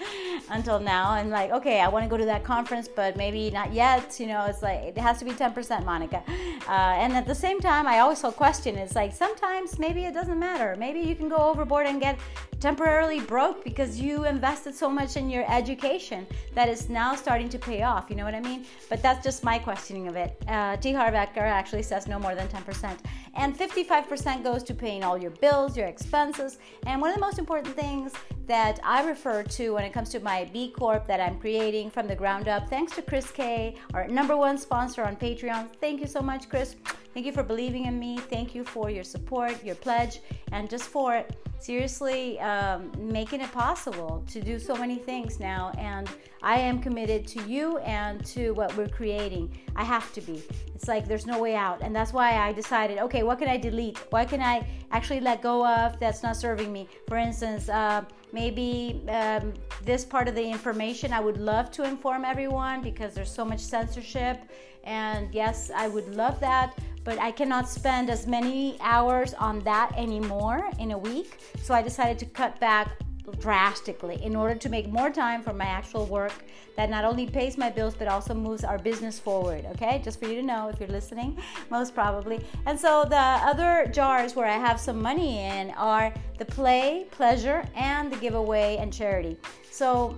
until 0.50 0.80
now. 0.80 1.12
I'm 1.12 1.30
like, 1.30 1.52
okay, 1.52 1.82
I 1.82 1.88
want 1.88 2.04
to 2.06 2.10
go 2.10 2.18
to 2.18 2.26
that 2.26 2.44
conference, 2.44 2.88
but 2.88 3.16
maybe 3.18 3.50
not 3.52 3.74
yet. 3.74 4.20
You 4.20 4.28
know, 4.28 4.46
it's 4.46 4.62
like, 4.62 4.80
it 4.84 4.98
has 4.98 5.20
to 5.20 5.26
be 5.26 5.32
10%, 5.32 5.86
Monica. 5.86 6.24
Uh, 6.68 6.72
and 6.72 7.14
at 7.14 7.26
the 7.26 7.36
same 7.36 7.60
time, 7.60 7.88
I 7.88 8.00
also 8.00 8.32
question 8.32 8.76
it's 8.76 8.96
like 8.96 9.14
sometimes 9.14 9.80
maybe 9.80 10.06
it 10.06 10.14
doesn't 10.14 10.40
matter. 10.40 10.76
Maybe 10.78 11.00
you 11.00 11.16
can 11.16 11.30
go 11.30 11.38
overboard 11.38 11.86
and 11.88 12.00
get 12.02 12.18
temporarily 12.60 13.20
broke 13.20 13.64
because 13.64 14.00
you 14.00 14.26
invested 14.26 14.74
so 14.74 14.90
much 14.90 15.18
in 15.18 15.30
your 15.30 15.46
education 15.52 16.26
that 16.54 16.70
is 16.70 16.90
now 16.90 17.16
starting 17.16 17.50
to 17.50 17.60
pay 17.60 17.84
off. 17.84 18.10
You 18.10 18.16
know 18.16 18.26
what 18.26 18.34
I 18.34 18.40
mean? 18.40 18.66
But 18.90 19.02
that's 19.02 19.24
just 19.24 19.44
my 19.44 19.60
questioning 19.60 20.08
of 20.08 20.16
it. 20.16 20.36
Uh, 20.48 20.78
T. 20.78 20.94
Harv 20.94 21.14
Eker 21.14 21.38
actually 21.38 21.84
says 21.84 22.08
no 22.08 22.18
more 22.18 22.34
than 22.34 22.48
10%. 22.48 22.98
And 23.36 23.58
55% 23.58 24.44
goes 24.44 24.64
to 24.64 24.74
paying 24.74 25.04
all 25.04 25.18
your 25.18 25.32
bills, 25.32 25.76
your 25.76 25.88
expenses. 25.88 26.58
And 26.88 27.02
one 27.02 27.10
of 27.10 27.16
the 27.16 27.22
most 27.22 27.38
important 27.38 27.76
things 27.76 28.14
that 28.48 28.80
I 28.84 29.06
refer 29.06 29.44
to 29.44 29.74
when 29.74 29.84
it 29.84 29.92
comes 29.92 30.10
to 30.10 30.20
my 30.26 30.50
B 30.52 30.72
Corp 30.72 31.06
that 31.06 31.20
I'm 31.22 31.40
creating 31.40 31.92
from 31.92 32.08
the 32.08 32.16
ground 32.16 32.48
up, 32.48 32.68
thanks 32.68 32.94
to 32.96 33.04
Chris 33.04 33.30
K, 33.30 33.76
our 33.94 34.08
number 34.08 34.36
one 34.36 34.58
sponsor 34.58 35.04
on 35.04 35.16
Patreon. 35.16 35.70
Thank 35.80 36.02
you 36.02 36.08
so 36.08 36.20
much, 36.20 36.50
Chris. 36.50 36.76
Thank 37.14 37.28
you 37.28 37.32
for 37.32 37.44
believing 37.44 37.86
in 37.86 38.00
me. 38.00 38.18
Thank 38.18 38.56
you 38.56 38.64
for 38.64 38.90
your 38.90 39.04
support, 39.04 39.64
your 39.64 39.76
pledge, 39.76 40.22
and 40.52 40.68
just 40.68 40.86
for 40.86 41.24
seriously 41.66 42.40
um, 42.42 42.92
making 42.96 43.42
it 43.42 43.52
possible 43.52 44.24
to 44.28 44.40
do 44.40 44.60
so 44.60 44.76
many 44.76 44.98
things 44.98 45.40
now. 45.40 45.72
And 45.80 46.08
I 46.44 46.58
am 46.60 46.80
committed 46.80 47.26
to 47.30 47.42
you 47.44 47.80
and 47.80 48.24
to 48.28 48.52
what 48.52 48.76
we're 48.78 48.88
creating. 48.88 49.46
I 49.76 49.84
have 49.84 50.14
to 50.14 50.22
be. 50.22 50.44
It's 50.76 50.88
like 50.88 51.08
there's 51.08 51.26
no 51.26 51.40
way 51.40 51.56
out. 51.56 51.82
And 51.82 51.96
that's 51.96 52.14
why 52.14 52.38
I 52.38 52.54
decided 52.54 53.00
okay, 53.00 53.24
what 53.24 53.40
can 53.40 53.48
I 53.48 53.58
delete? 53.58 53.98
What 54.12 54.30
can 54.30 54.42
I 54.42 54.68
actually 54.92 55.22
let 55.22 55.42
go 55.42 55.66
of 55.66 56.00
that's 56.00 56.22
not 56.22 56.36
serving 56.36 56.72
me? 56.72 56.88
For 57.08 57.18
instance, 57.18 57.68
uh, 57.68 58.04
maybe 58.32 59.02
um, 59.10 59.54
this 59.84 60.06
part 60.06 60.28
of 60.28 60.36
the 60.36 60.46
information 60.58 61.12
I 61.14 61.20
would 61.20 61.38
love 61.38 61.72
to 61.72 61.84
inform 61.84 62.26
everyone 62.26 62.84
because 62.84 63.16
there's 63.16 63.32
so 63.32 63.44
much 63.44 63.60
censorship. 63.60 64.38
And 64.84 65.34
yes, 65.34 65.72
I 65.76 65.88
would 65.88 66.16
love 66.16 66.40
that 66.42 66.78
but 67.06 67.20
I 67.20 67.32
cannot 67.32 67.70
spend 67.70 68.10
as 68.10 68.28
many 68.28 68.78
hours 68.82 69.34
on 69.36 69.60
that 69.62 69.94
anymore 69.96 70.70
in 70.80 70.92
a 70.92 70.98
week. 70.98 71.38
So 71.62 71.74
I 71.74 71.82
decided 71.82 72.20
to 72.20 72.26
cut 72.26 72.60
back 72.60 72.92
drastically 73.40 74.22
in 74.24 74.36
order 74.36 74.56
to 74.56 74.70
make 74.70 74.88
more 74.88 75.10
time 75.10 75.42
for 75.42 75.54
my 75.54 75.66
actual 75.66 76.06
work 76.06 76.34
that 76.78 76.90
not 76.90 77.06
only 77.06 77.28
pays 77.28 77.58
my 77.58 77.70
bills 77.70 77.96
but 77.96 78.08
also 78.08 78.34
moves 78.34 78.64
our 78.64 78.78
business 78.78 79.20
forward. 79.20 79.66
Okay, 79.74 80.02
just 80.04 80.20
for 80.20 80.28
you 80.28 80.36
to 80.36 80.44
know 80.44 80.68
if 80.68 80.80
you're 80.80 80.90
listening, 80.90 81.38
most 81.70 81.94
probably. 81.94 82.44
And 82.66 82.80
so 82.80 83.06
the 83.08 83.16
other 83.16 83.90
jars 83.94 84.36
where 84.36 84.48
I 84.48 84.58
have 84.58 84.80
some 84.80 85.02
money 85.02 85.40
in 85.40 85.72
are 85.72 86.14
the 86.38 86.46
play, 86.46 87.06
pleasure, 87.12 87.66
and 87.76 88.12
the 88.12 88.18
giveaway 88.18 88.78
and 88.78 88.92
charity. 88.92 89.38
So 89.72 90.18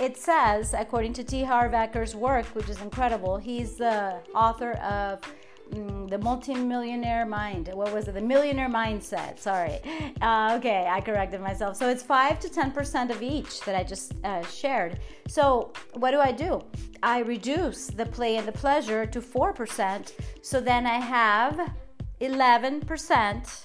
it 0.00 0.16
says, 0.16 0.74
according 0.74 1.14
to 1.14 1.24
T. 1.24 1.42
Harv 1.42 1.72
Eker's 1.72 2.14
work, 2.14 2.46
which 2.46 2.68
is 2.68 2.80
incredible, 2.80 3.38
he's 3.38 3.76
the 3.76 4.18
author 4.34 4.72
of 4.72 5.20
the 5.70 6.18
multimillionaire 6.18 7.26
mind. 7.26 7.70
What 7.72 7.92
was 7.92 8.08
it? 8.08 8.14
The 8.14 8.20
millionaire 8.20 8.68
mindset. 8.68 9.38
Sorry. 9.38 9.80
Uh, 10.20 10.56
okay, 10.58 10.86
I 10.88 11.00
corrected 11.00 11.40
myself. 11.40 11.76
So 11.76 11.88
it's 11.88 12.02
five 12.02 12.38
to 12.40 12.48
ten 12.48 12.70
percent 12.70 13.10
of 13.10 13.22
each 13.22 13.60
that 13.62 13.74
I 13.74 13.82
just 13.82 14.14
uh, 14.24 14.42
shared. 14.46 15.00
So 15.28 15.72
what 15.94 16.12
do 16.12 16.20
I 16.20 16.32
do? 16.32 16.62
I 17.02 17.18
reduce 17.20 17.88
the 17.88 18.06
play 18.06 18.36
and 18.36 18.46
the 18.46 18.52
pleasure 18.52 19.06
to 19.06 19.20
four 19.20 19.52
percent. 19.52 20.14
So 20.42 20.60
then 20.60 20.86
I 20.86 21.00
have 21.00 21.72
eleven 22.20 22.80
percent 22.80 23.62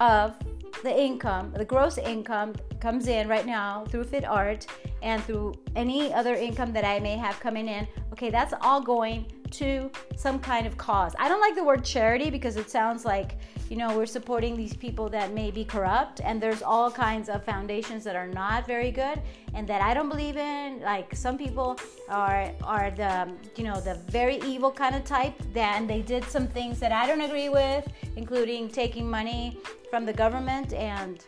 of 0.00 0.34
the 0.82 1.00
income, 1.00 1.52
the 1.56 1.64
gross 1.64 1.96
income 1.96 2.54
comes 2.78 3.08
in 3.08 3.26
right 3.26 3.46
now 3.46 3.84
through 3.88 4.04
Fit 4.04 4.24
Art 4.24 4.66
and 5.02 5.22
through 5.24 5.54
any 5.76 6.12
other 6.12 6.34
income 6.34 6.72
that 6.74 6.84
I 6.84 7.00
may 7.00 7.16
have 7.16 7.40
coming 7.40 7.68
in. 7.68 7.88
Okay, 8.12 8.28
that's 8.28 8.52
all 8.60 8.82
going 8.82 9.24
to 9.58 9.90
some 10.16 10.38
kind 10.38 10.66
of 10.66 10.76
cause. 10.76 11.14
I 11.18 11.28
don't 11.28 11.40
like 11.40 11.54
the 11.54 11.64
word 11.64 11.84
charity 11.84 12.30
because 12.30 12.56
it 12.56 12.70
sounds 12.70 13.04
like, 13.04 13.36
you 13.70 13.76
know, 13.76 13.96
we're 13.96 14.06
supporting 14.06 14.56
these 14.56 14.74
people 14.74 15.08
that 15.10 15.32
may 15.32 15.50
be 15.50 15.64
corrupt 15.64 16.20
and 16.22 16.42
there's 16.42 16.62
all 16.62 16.90
kinds 16.90 17.28
of 17.28 17.44
foundations 17.44 18.04
that 18.04 18.16
are 18.16 18.26
not 18.26 18.66
very 18.66 18.90
good 18.90 19.20
and 19.54 19.66
that 19.68 19.80
I 19.80 19.94
don't 19.94 20.08
believe 20.08 20.36
in. 20.36 20.80
Like 20.80 21.14
some 21.14 21.38
people 21.38 21.78
are 22.08 22.50
are 22.62 22.90
the, 22.90 23.32
you 23.56 23.64
know, 23.64 23.80
the 23.80 23.94
very 24.08 24.36
evil 24.42 24.70
kind 24.70 24.94
of 24.94 25.04
type 25.04 25.34
then 25.52 25.86
they 25.86 26.02
did 26.02 26.24
some 26.24 26.46
things 26.46 26.80
that 26.80 26.92
I 26.92 27.06
don't 27.06 27.22
agree 27.22 27.48
with, 27.48 27.86
including 28.16 28.68
taking 28.68 29.08
money 29.08 29.58
from 29.90 30.04
the 30.04 30.12
government 30.12 30.72
and 30.72 31.20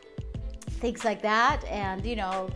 things 0.80 1.04
like 1.04 1.23
that 1.23 1.64
and, 1.64 2.04
you 2.04 2.16
know, 2.16 2.50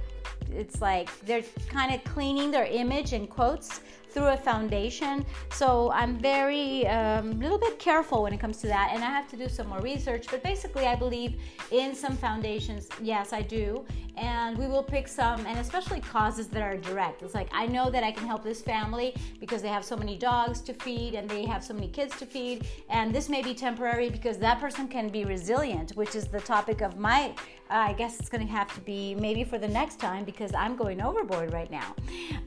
it's 0.52 0.80
like 0.80 1.08
they're 1.26 1.44
kind 1.68 1.94
of 1.94 2.02
cleaning 2.04 2.50
their 2.50 2.64
image 2.64 3.12
in 3.12 3.26
quotes 3.26 3.80
through 4.10 4.28
a 4.28 4.36
foundation. 4.36 5.24
So 5.52 5.90
I'm 5.92 6.18
very 6.18 6.84
a 6.84 7.18
um, 7.20 7.40
little 7.40 7.58
bit 7.58 7.78
careful 7.78 8.22
when 8.22 8.32
it 8.32 8.40
comes 8.40 8.58
to 8.58 8.66
that, 8.66 8.90
and 8.92 9.02
I 9.02 9.10
have 9.10 9.28
to 9.30 9.36
do 9.36 9.48
some 9.48 9.68
more 9.68 9.80
research. 9.80 10.26
But 10.30 10.42
basically, 10.42 10.86
I 10.86 10.96
believe 10.96 11.40
in 11.70 11.94
some 11.94 12.16
foundations. 12.16 12.88
Yes, 13.02 13.32
I 13.32 13.42
do, 13.42 13.84
and 14.20 14.56
we 14.56 14.66
will 14.66 14.82
pick 14.82 15.08
some, 15.08 15.44
and 15.46 15.58
especially 15.58 16.00
causes 16.00 16.46
that 16.48 16.62
are 16.62 16.76
direct. 16.76 17.22
It's 17.22 17.34
like 17.34 17.48
I 17.52 17.66
know 17.66 17.90
that 17.90 18.04
I 18.04 18.12
can 18.12 18.26
help 18.26 18.44
this 18.44 18.60
family 18.60 19.16
because 19.40 19.62
they 19.62 19.68
have 19.68 19.84
so 19.84 19.96
many 19.96 20.16
dogs 20.16 20.60
to 20.62 20.74
feed 20.74 21.14
and 21.14 21.28
they 21.28 21.46
have 21.46 21.64
so 21.64 21.74
many 21.74 21.88
kids 21.88 22.16
to 22.18 22.26
feed, 22.26 22.66
and 22.88 23.14
this 23.14 23.28
may 23.28 23.42
be 23.42 23.54
temporary 23.54 24.10
because 24.10 24.38
that 24.38 24.60
person 24.60 24.86
can 24.86 25.08
be 25.08 25.24
resilient, 25.24 25.96
which 25.96 26.14
is 26.14 26.28
the 26.28 26.40
topic 26.40 26.82
of 26.82 26.98
my. 26.98 27.34
Uh, 27.70 27.86
I 27.90 27.92
guess 27.94 28.18
it's 28.18 28.28
to 28.28 28.40
have 28.40 28.72
to 28.74 28.80
be 28.80 29.14
maybe 29.14 29.44
for 29.44 29.56
the 29.58 29.68
next 29.68 30.00
time 30.00 30.24
because 30.24 30.52
I'm 30.54 30.76
going 30.76 31.00
overboard 31.00 31.52
right 31.52 31.70
now. 31.70 31.94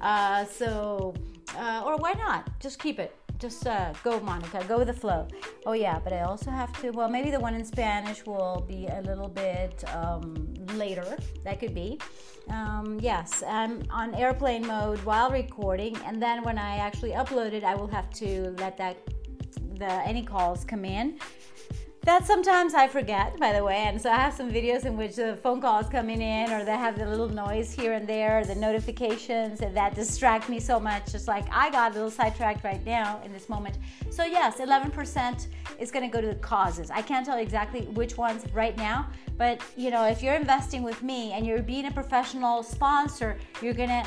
Uh, 0.02 0.46
so, 0.46 1.14
uh, 1.58 1.84
or 1.86 1.98
why 1.98 2.14
not? 2.14 2.60
Just 2.60 2.78
keep 2.78 3.00
it 3.00 3.16
just 3.44 3.68
uh, 3.68 3.92
go, 4.06 4.22
Monica. 4.22 4.64
Go 4.70 4.78
with 4.78 4.88
the 4.88 4.94
flow. 4.94 5.28
Oh 5.66 5.74
yeah, 5.74 6.00
but 6.00 6.14
I 6.14 6.22
also 6.22 6.50
have 6.50 6.72
to. 6.82 6.92
Well, 6.92 7.10
maybe 7.10 7.30
the 7.30 7.42
one 7.42 7.54
in 7.56 7.66
Spanish 7.66 8.26
will 8.26 8.64
be 8.66 8.88
a 8.88 9.02
little 9.02 9.28
bit 9.28 9.84
um, 9.94 10.54
later. 10.76 11.18
That 11.44 11.60
could 11.60 11.76
be. 11.76 12.00
Um, 12.50 13.00
yes, 13.02 13.44
I'm 13.46 13.84
on 13.92 14.16
airplane 14.16 14.66
mode 14.66 15.00
while 15.00 15.30
recording, 15.30 15.98
and 16.06 16.22
then 16.22 16.42
when 16.44 16.58
I 16.58 16.78
actually 16.78 17.12
upload 17.12 17.52
it, 17.52 17.66
I 17.66 17.76
will 17.76 17.88
have 17.88 18.10
to 18.22 18.56
let 18.60 18.78
that 18.78 18.96
the 19.76 19.92
any 20.08 20.24
calls 20.24 20.64
come 20.64 20.86
in 20.86 21.20
that 22.04 22.28
sometimes 22.28 22.74
I 22.74 22.88
forget, 22.88 23.38
by 23.40 23.54
the 23.54 23.64
way. 23.64 23.86
And 23.88 24.02
so 24.02 24.12
I 24.12 24.18
have 24.18 24.34
some 24.34 24.52
videos 24.52 24.86
in 24.86 24.98
which 24.98 25.16
the 25.16 25.38
phone 25.42 25.62
calls 25.62 25.88
coming 25.88 26.22
in, 26.22 26.52
or 26.52 26.66
they 26.66 26.72
have 26.72 27.00
the 27.00 27.06
little 27.06 27.30
noise 27.30 27.72
here 27.72 27.94
and 27.94 28.06
there, 28.08 28.44
the 28.44 28.56
notifications, 28.56 29.62
and 29.62 29.76
that 29.78 29.96
distract 29.96 30.50
me 30.50 30.60
so 30.60 30.80
much. 30.80 31.12
Just 31.12 31.28
like 31.28 31.46
I 31.52 31.70
got 31.70 31.92
a 31.92 31.94
little 31.94 32.12
sidetracked 32.12 32.64
right 32.64 32.86
now 32.86 33.22
in 33.24 33.32
this 33.32 33.48
moment. 33.48 33.78
So 34.10 34.26
yes, 34.26 34.60
11% 34.60 35.48
is 35.80 35.92
going 35.92 36.10
to 36.10 36.14
go 36.14 36.20
to 36.20 36.28
the 36.28 36.36
causes. 36.36 36.92
I 36.92 37.02
can't 37.02 37.26
tell 37.26 37.38
exactly 37.38 37.82
which 37.88 38.18
ones 38.18 38.44
right 38.54 38.76
now, 38.76 39.10
but 39.38 39.62
you 39.78 39.90
know, 39.90 40.06
if 40.06 40.22
you're 40.22 40.36
investing 40.36 40.84
with 40.84 41.02
me 41.04 41.32
and 41.32 41.46
you're 41.46 41.64
being 41.64 41.86
a 41.86 41.92
professional 41.92 42.64
sponsor, 42.64 43.38
you're 43.62 43.74
going 43.74 43.90
to 43.90 44.06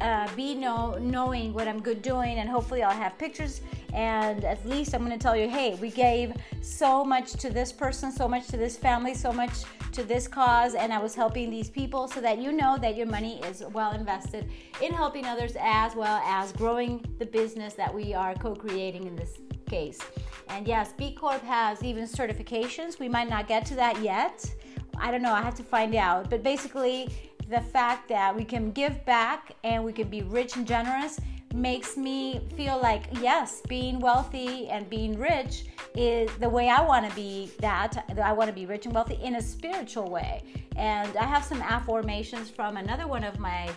uh, 0.00 0.28
be 0.34 0.54
know, 0.54 0.96
knowing 1.00 1.52
what 1.52 1.68
I'm 1.68 1.80
good 1.80 2.02
doing, 2.02 2.38
and 2.38 2.48
hopefully 2.48 2.82
I'll 2.82 2.96
have 2.96 3.16
pictures. 3.18 3.60
And 3.92 4.44
at 4.44 4.64
least 4.66 4.94
I'm 4.94 5.04
going 5.04 5.16
to 5.16 5.22
tell 5.22 5.36
you, 5.36 5.48
hey, 5.48 5.76
we 5.80 5.90
gave 5.90 6.32
so 6.60 7.04
much 7.04 7.32
to 7.34 7.50
this 7.50 7.72
person, 7.72 8.10
so 8.10 8.26
much 8.26 8.48
to 8.48 8.56
this 8.56 8.76
family, 8.76 9.14
so 9.14 9.32
much 9.32 9.62
to 9.92 10.02
this 10.02 10.26
cause, 10.26 10.74
and 10.74 10.92
I 10.92 10.98
was 10.98 11.14
helping 11.14 11.50
these 11.50 11.70
people, 11.70 12.08
so 12.08 12.20
that 12.20 12.38
you 12.38 12.50
know 12.50 12.76
that 12.78 12.96
your 12.96 13.06
money 13.06 13.40
is 13.44 13.62
well 13.72 13.92
invested 13.92 14.50
in 14.82 14.92
helping 14.92 15.24
others 15.24 15.56
as 15.60 15.94
well 15.94 16.20
as 16.26 16.52
growing 16.52 17.04
the 17.18 17.26
business 17.26 17.74
that 17.74 17.94
we 17.94 18.12
are 18.12 18.34
co-creating 18.34 19.06
in 19.06 19.14
this 19.14 19.38
case. 19.66 20.00
And 20.48 20.66
yes, 20.66 20.92
B 20.96 21.14
Corp 21.14 21.42
has 21.42 21.82
even 21.82 22.04
certifications. 22.04 22.98
We 22.98 23.08
might 23.08 23.30
not 23.30 23.46
get 23.46 23.64
to 23.66 23.74
that 23.76 24.02
yet. 24.02 24.52
I 24.98 25.10
don't 25.10 25.22
know. 25.22 25.32
I 25.32 25.42
have 25.42 25.54
to 25.56 25.62
find 25.62 25.94
out. 25.94 26.28
But 26.28 26.42
basically, 26.42 27.08
the 27.48 27.60
fact 27.60 28.08
that 28.08 28.34
we 28.34 28.44
can 28.44 28.70
give 28.72 29.04
back 29.04 29.52
and 29.64 29.84
we 29.84 29.92
can 29.92 30.08
be 30.08 30.22
rich 30.22 30.56
and 30.56 30.66
generous 30.66 31.20
makes 31.54 31.96
me 31.96 32.40
feel 32.56 32.80
like 32.80 33.04
yes 33.20 33.62
being 33.68 34.00
wealthy 34.00 34.68
and 34.68 34.90
being 34.90 35.16
rich 35.16 35.66
is 35.94 36.28
the 36.38 36.48
way 36.48 36.68
i 36.68 36.80
want 36.80 37.08
to 37.08 37.14
be 37.14 37.52
that 37.60 38.04
i 38.22 38.32
want 38.32 38.48
to 38.48 38.54
be 38.54 38.66
rich 38.66 38.86
and 38.86 38.94
wealthy 38.94 39.14
in 39.22 39.36
a 39.36 39.42
spiritual 39.42 40.10
way. 40.10 40.42
And 40.76 41.16
i 41.16 41.24
have 41.24 41.44
some 41.44 41.62
affirmations 41.62 42.50
from 42.50 42.76
another 42.76 43.06
one 43.06 43.22
of 43.22 43.38
my 43.38 43.70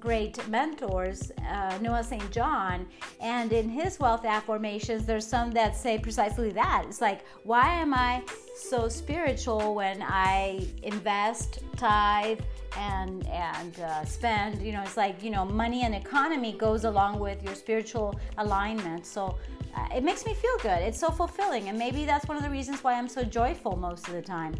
great 0.00 0.46
mentors, 0.48 1.32
uh, 1.48 1.78
Noah 1.80 2.04
St. 2.04 2.30
John, 2.30 2.86
and 3.20 3.52
in 3.52 3.68
his 3.68 3.98
wealth 3.98 4.24
affirmations, 4.24 5.06
there's 5.06 5.26
some 5.26 5.50
that 5.52 5.76
say 5.76 5.98
precisely 5.98 6.50
that. 6.50 6.84
It's 6.86 7.00
like, 7.00 7.24
why 7.42 7.72
am 7.72 7.94
I 7.94 8.22
so 8.56 8.88
spiritual 8.88 9.74
when 9.74 10.02
I 10.02 10.66
invest, 10.82 11.60
tithe, 11.76 12.40
and 12.76 13.26
and 13.28 13.80
uh, 13.80 14.04
spend? 14.04 14.60
You 14.62 14.72
know 14.72 14.82
it's 14.82 14.96
like 14.96 15.22
you 15.22 15.30
know 15.30 15.44
money 15.44 15.82
and 15.82 15.94
economy 15.94 16.52
goes 16.52 16.84
along 16.84 17.18
with 17.18 17.42
your 17.42 17.54
spiritual 17.54 18.18
alignment. 18.38 19.06
So 19.06 19.38
uh, 19.76 19.88
it 19.96 20.04
makes 20.04 20.24
me 20.26 20.34
feel 20.34 20.56
good. 20.58 20.80
It's 20.82 21.00
so 21.00 21.10
fulfilling. 21.10 21.68
And 21.68 21.78
maybe 21.78 22.04
that's 22.04 22.28
one 22.28 22.36
of 22.36 22.42
the 22.42 22.50
reasons 22.50 22.84
why 22.84 22.94
i'm 22.94 23.08
so 23.08 23.24
joyful 23.24 23.76
most 23.76 24.06
of 24.08 24.14
the 24.14 24.22
time. 24.22 24.54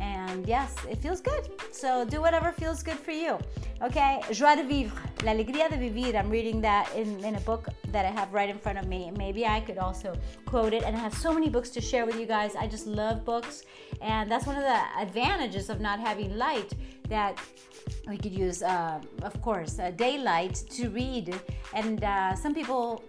And 0.00 0.46
yes 0.46 0.74
it 0.90 0.98
feels 0.98 1.20
good. 1.20 1.48
So 1.70 2.04
do 2.04 2.20
whatever 2.20 2.50
feels 2.52 2.82
good 2.82 2.98
for 2.98 3.12
you 3.12 3.38
okay 3.82 4.20
joie 4.32 4.56
de 4.56 4.62
vivre. 4.62 4.96
L'alegria 5.24 5.68
de 5.68 5.76
vivir. 5.76 6.14
I'm 6.16 6.30
reading 6.30 6.60
that 6.62 6.88
in, 6.94 7.22
in 7.24 7.34
a 7.36 7.40
book 7.40 7.68
that 7.92 8.04
i 8.04 8.10
have 8.10 8.32
right 8.32 8.48
in 8.48 8.58
front 8.58 8.78
of 8.78 8.86
me. 8.86 9.10
Maybe 9.16 9.46
i 9.46 9.60
could 9.60 9.78
also 9.78 10.14
quote 10.44 10.72
it. 10.72 10.82
And 10.82 10.96
i 10.96 10.98
have 10.98 11.14
so 11.14 11.32
many 11.32 11.48
books 11.48 11.70
to 11.70 11.80
share 11.80 12.06
with 12.06 12.18
you 12.18 12.26
guys. 12.26 12.54
I 12.56 12.66
just 12.66 12.86
love 12.86 13.24
books. 13.24 13.64
And 14.00 14.30
that's 14.30 14.46
one 14.46 14.56
of 14.56 14.62
the 14.62 14.80
advantages 15.00 15.70
of 15.70 15.80
not 15.80 16.00
having 16.00 16.36
light 16.36 16.72
that 17.08 17.38
we 18.08 18.16
could 18.18 18.32
use, 18.32 18.62
uh, 18.62 19.00
of 19.22 19.40
course, 19.42 19.78
uh, 19.78 19.90
daylight 19.92 20.54
to 20.70 20.88
read. 20.90 21.34
And 21.72 22.02
uh, 22.02 22.34
some 22.34 22.54
people 22.54 23.02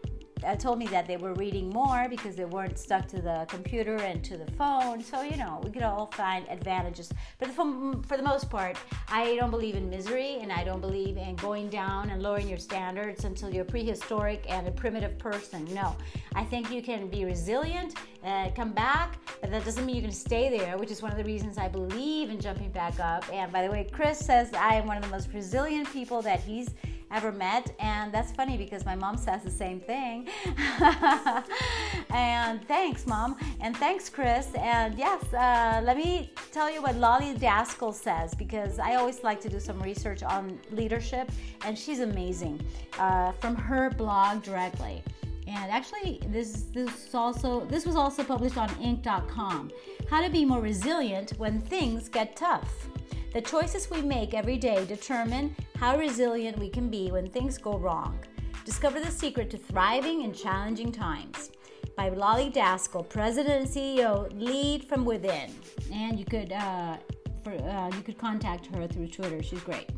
uh, 0.43 0.55
told 0.55 0.79
me 0.79 0.87
that 0.87 1.07
they 1.07 1.17
were 1.17 1.33
reading 1.33 1.69
more 1.69 2.07
because 2.09 2.35
they 2.35 2.45
weren't 2.45 2.77
stuck 2.77 3.07
to 3.07 3.21
the 3.21 3.45
computer 3.47 3.95
and 3.95 4.23
to 4.23 4.37
the 4.37 4.49
phone. 4.51 5.03
So, 5.03 5.21
you 5.21 5.37
know, 5.37 5.61
we 5.63 5.71
could 5.71 5.83
all 5.83 6.07
find 6.07 6.47
advantages. 6.49 7.11
But 7.39 7.49
for, 7.49 7.65
for 8.07 8.17
the 8.17 8.23
most 8.23 8.49
part, 8.49 8.77
I 9.09 9.35
don't 9.35 9.51
believe 9.51 9.75
in 9.75 9.89
misery 9.89 10.37
and 10.41 10.51
I 10.51 10.63
don't 10.63 10.81
believe 10.81 11.17
in 11.17 11.35
going 11.35 11.69
down 11.69 12.09
and 12.09 12.21
lowering 12.21 12.47
your 12.47 12.57
standards 12.57 13.25
until 13.25 13.53
you're 13.53 13.65
prehistoric 13.65 14.45
and 14.49 14.67
a 14.67 14.71
primitive 14.71 15.17
person. 15.17 15.65
No, 15.73 15.95
I 16.35 16.43
think 16.43 16.71
you 16.71 16.81
can 16.81 17.07
be 17.07 17.25
resilient, 17.25 17.95
and 18.27 18.53
come 18.55 18.73
back, 18.73 19.17
but 19.41 19.51
that 19.51 19.63
doesn't 19.63 19.85
mean 19.85 20.01
going 20.01 20.11
to 20.11 20.15
stay 20.15 20.49
there, 20.49 20.77
which 20.77 20.91
is 20.91 21.01
one 21.01 21.11
of 21.11 21.17
the 21.17 21.23
reasons 21.23 21.57
I 21.57 21.69
believe 21.69 22.29
in 22.29 22.39
jumping 22.39 22.71
back 22.71 22.99
up. 22.99 23.23
And 23.31 23.51
by 23.51 23.65
the 23.65 23.71
way, 23.71 23.87
Chris 23.91 24.19
says 24.19 24.53
I 24.53 24.75
am 24.75 24.85
one 24.85 24.97
of 24.97 25.03
the 25.03 25.09
most 25.09 25.29
resilient 25.33 25.91
people 25.93 26.21
that 26.23 26.41
he's 26.41 26.69
ever 27.11 27.31
met. 27.31 27.73
And 27.79 28.11
that's 28.13 28.31
funny 28.31 28.57
because 28.57 28.85
my 28.85 28.95
mom 28.95 29.17
says 29.17 29.43
the 29.43 29.51
same 29.51 29.79
thing. 29.79 30.27
and 32.09 32.65
thanks, 32.67 33.07
mom. 33.07 33.37
And 33.61 33.75
thanks, 33.77 34.09
Chris. 34.09 34.47
And 34.55 34.97
yes, 34.97 35.21
uh, 35.33 35.81
let 35.83 35.97
me 35.97 36.31
tell 36.51 36.71
you 36.71 36.81
what 36.81 36.95
Lolly 36.95 37.35
Daskal 37.35 37.93
says 37.93 38.33
because 38.33 38.79
I 38.79 38.95
always 38.95 39.23
like 39.23 39.39
to 39.41 39.49
do 39.49 39.59
some 39.59 39.79
research 39.81 40.23
on 40.23 40.59
leadership, 40.71 41.31
and 41.65 41.77
she's 41.77 41.99
amazing 41.99 42.61
uh, 42.99 43.31
from 43.33 43.55
her 43.55 43.89
blog 43.91 44.43
directly. 44.43 45.03
And 45.47 45.71
actually, 45.71 46.19
this 46.27 46.65
this 46.73 47.15
also 47.15 47.65
this 47.65 47.85
was 47.85 47.95
also 47.95 48.21
published 48.21 48.57
on 48.57 48.67
Inc.com. 48.81 49.71
How 50.09 50.21
to 50.21 50.29
be 50.29 50.43
more 50.43 50.61
resilient 50.61 51.31
when 51.37 51.61
things 51.61 52.09
get 52.09 52.35
tough. 52.35 52.89
The 53.33 53.41
choices 53.41 53.89
we 53.89 54.01
make 54.01 54.33
every 54.33 54.57
day 54.57 54.85
determine 54.85 55.55
how 55.79 55.95
resilient 55.97 56.57
we 56.57 56.69
can 56.69 56.89
be 56.89 57.11
when 57.11 57.29
things 57.29 57.57
go 57.57 57.77
wrong. 57.77 58.19
Discover 58.65 58.99
the 58.99 59.11
secret 59.11 59.49
to 59.51 59.57
thriving 59.57 60.23
in 60.23 60.33
challenging 60.33 60.91
times. 60.91 61.51
By 61.95 62.09
Lolly 62.09 62.49
Daskal, 62.49 63.07
President 63.07 63.61
and 63.61 63.67
CEO, 63.67 64.27
Lead 64.39 64.85
from 64.85 65.05
Within. 65.05 65.51
And 65.93 66.19
you 66.19 66.25
could 66.25 66.51
uh, 66.51 66.97
for, 67.43 67.51
uh, 67.51 67.89
you 67.95 68.01
could 68.01 68.17
contact 68.17 68.67
her 68.75 68.87
through 68.87 69.07
Twitter. 69.07 69.41
She's 69.41 69.61
great. 69.61 69.89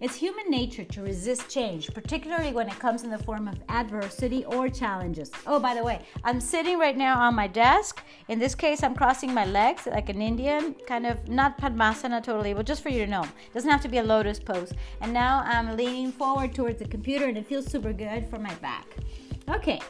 It's 0.00 0.14
human 0.14 0.48
nature 0.48 0.84
to 0.84 1.02
resist 1.02 1.50
change, 1.50 1.92
particularly 1.92 2.52
when 2.52 2.68
it 2.68 2.78
comes 2.78 3.04
in 3.04 3.10
the 3.10 3.18
form 3.18 3.46
of 3.46 3.60
adversity 3.68 4.46
or 4.46 4.70
challenges. 4.70 5.30
Oh, 5.46 5.60
by 5.60 5.74
the 5.74 5.84
way, 5.84 6.00
I'm 6.24 6.40
sitting 6.40 6.78
right 6.78 6.96
now 6.96 7.20
on 7.20 7.34
my 7.34 7.46
desk. 7.46 8.02
In 8.28 8.38
this 8.38 8.54
case, 8.54 8.82
I'm 8.82 8.94
crossing 8.94 9.34
my 9.34 9.44
legs 9.44 9.86
like 9.86 10.08
an 10.08 10.22
Indian, 10.22 10.74
kind 10.86 11.04
of 11.04 11.28
not 11.28 11.58
Padmasana 11.60 12.22
totally, 12.22 12.54
but 12.54 12.64
just 12.64 12.82
for 12.82 12.88
you 12.88 13.04
to 13.04 13.10
know. 13.10 13.24
It 13.24 13.52
doesn't 13.52 13.70
have 13.70 13.82
to 13.82 13.88
be 13.88 13.98
a 13.98 14.02
lotus 14.02 14.40
pose. 14.40 14.72
And 15.02 15.12
now 15.12 15.42
I'm 15.44 15.76
leaning 15.76 16.12
forward 16.12 16.54
towards 16.54 16.78
the 16.78 16.88
computer 16.88 17.26
and 17.26 17.36
it 17.36 17.46
feels 17.46 17.66
super 17.66 17.92
good 17.92 18.26
for 18.30 18.38
my 18.38 18.54
back. 18.54 18.86
Okay, 19.50 19.80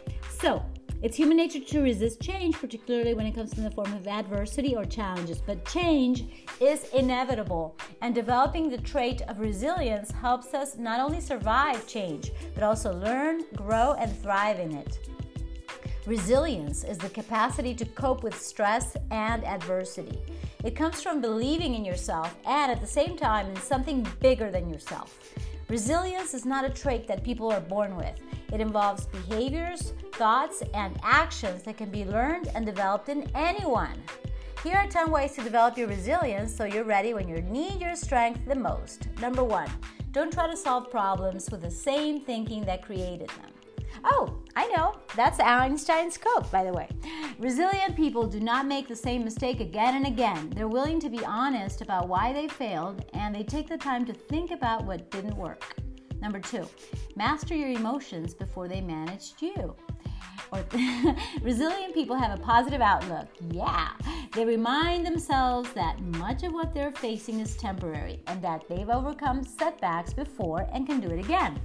so 0.40 0.60
it's 1.02 1.16
human 1.16 1.38
nature 1.38 1.60
to 1.60 1.80
resist 1.80 2.20
change, 2.20 2.56
particularly 2.56 3.14
when 3.14 3.26
it 3.26 3.34
comes 3.34 3.56
in 3.56 3.64
the 3.64 3.70
form 3.70 3.92
of 3.94 4.06
adversity 4.06 4.76
or 4.76 4.84
challenges. 4.84 5.40
But 5.40 5.64
change 5.64 6.24
is 6.60 6.84
inevitable, 6.92 7.76
and 8.02 8.14
developing 8.14 8.68
the 8.68 8.78
trait 8.78 9.22
of 9.22 9.40
resilience 9.40 10.10
helps 10.10 10.52
us 10.52 10.76
not 10.76 11.00
only 11.00 11.20
survive 11.20 11.86
change, 11.86 12.32
but 12.54 12.62
also 12.62 12.92
learn, 12.92 13.44
grow, 13.56 13.94
and 13.98 14.14
thrive 14.20 14.60
in 14.60 14.74
it. 14.74 14.98
Resilience 16.06 16.84
is 16.84 16.98
the 16.98 17.08
capacity 17.10 17.74
to 17.74 17.84
cope 17.86 18.22
with 18.22 18.38
stress 18.38 18.96
and 19.10 19.44
adversity. 19.44 20.18
It 20.64 20.76
comes 20.76 21.02
from 21.02 21.22
believing 21.22 21.74
in 21.74 21.84
yourself 21.84 22.36
and 22.44 22.70
at 22.70 22.80
the 22.80 22.86
same 22.86 23.16
time 23.16 23.48
in 23.48 23.56
something 23.56 24.06
bigger 24.20 24.50
than 24.50 24.68
yourself. 24.68 25.18
Resilience 25.68 26.34
is 26.34 26.44
not 26.44 26.64
a 26.64 26.70
trait 26.70 27.06
that 27.06 27.22
people 27.22 27.50
are 27.50 27.60
born 27.60 27.96
with. 27.96 28.18
It 28.52 28.60
involves 28.60 29.06
behaviors, 29.06 29.92
thoughts, 30.20 30.62
and 30.74 31.00
actions 31.02 31.62
that 31.62 31.78
can 31.78 31.88
be 31.88 32.04
learned 32.04 32.48
and 32.54 32.66
developed 32.66 33.08
in 33.08 33.26
anyone. 33.34 33.94
Here 34.62 34.76
are 34.76 34.86
10 34.86 35.10
ways 35.10 35.32
to 35.32 35.42
develop 35.42 35.78
your 35.78 35.88
resilience 35.88 36.54
so 36.54 36.66
you're 36.66 36.84
ready 36.84 37.14
when 37.14 37.26
you 37.26 37.40
need 37.40 37.80
your 37.80 37.96
strength 37.96 38.44
the 38.46 38.54
most. 38.54 39.08
Number 39.22 39.42
one, 39.42 39.70
don't 40.12 40.30
try 40.30 40.46
to 40.46 40.58
solve 40.58 40.90
problems 40.90 41.50
with 41.50 41.62
the 41.62 41.70
same 41.70 42.20
thinking 42.20 42.66
that 42.66 42.82
created 42.82 43.30
them. 43.30 43.50
Oh, 44.04 44.38
I 44.54 44.68
know. 44.68 44.98
That's 45.16 45.40
Einstein's 45.40 46.18
quote, 46.18 46.52
by 46.52 46.64
the 46.64 46.72
way. 46.74 46.90
Resilient 47.38 47.96
people 47.96 48.26
do 48.26 48.40
not 48.40 48.66
make 48.66 48.88
the 48.88 48.96
same 48.96 49.24
mistake 49.24 49.60
again 49.60 49.94
and 49.94 50.06
again. 50.06 50.50
They're 50.50 50.68
willing 50.68 51.00
to 51.00 51.08
be 51.08 51.24
honest 51.24 51.80
about 51.80 52.08
why 52.08 52.34
they 52.34 52.46
failed 52.46 53.06
and 53.14 53.34
they 53.34 53.42
take 53.42 53.70
the 53.70 53.78
time 53.78 54.04
to 54.04 54.12
think 54.12 54.50
about 54.50 54.84
what 54.84 55.10
didn't 55.10 55.36
work. 55.36 55.64
Number 56.20 56.40
two, 56.40 56.68
master 57.16 57.54
your 57.54 57.70
emotions 57.70 58.34
before 58.34 58.68
they 58.68 58.82
managed 58.82 59.40
you. 59.40 59.74
Or 60.52 60.64
resilient 61.42 61.94
people 61.94 62.16
have 62.16 62.38
a 62.38 62.42
positive 62.42 62.80
outlook. 62.80 63.28
Yeah. 63.50 63.90
They 64.34 64.44
remind 64.44 65.04
themselves 65.04 65.72
that 65.72 66.00
much 66.00 66.42
of 66.42 66.52
what 66.52 66.74
they're 66.74 66.92
facing 66.92 67.40
is 67.40 67.56
temporary 67.56 68.20
and 68.26 68.42
that 68.42 68.64
they've 68.68 68.88
overcome 68.88 69.44
setbacks 69.44 70.12
before 70.12 70.68
and 70.72 70.86
can 70.86 71.00
do 71.00 71.08
it 71.08 71.18
again. 71.18 71.60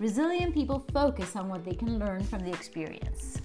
Resilient 0.00 0.54
people 0.54 0.84
focus 0.92 1.34
on 1.34 1.48
what 1.48 1.64
they 1.64 1.74
can 1.74 1.98
learn 1.98 2.22
from 2.22 2.40
the 2.40 2.50
experience. 2.50 3.40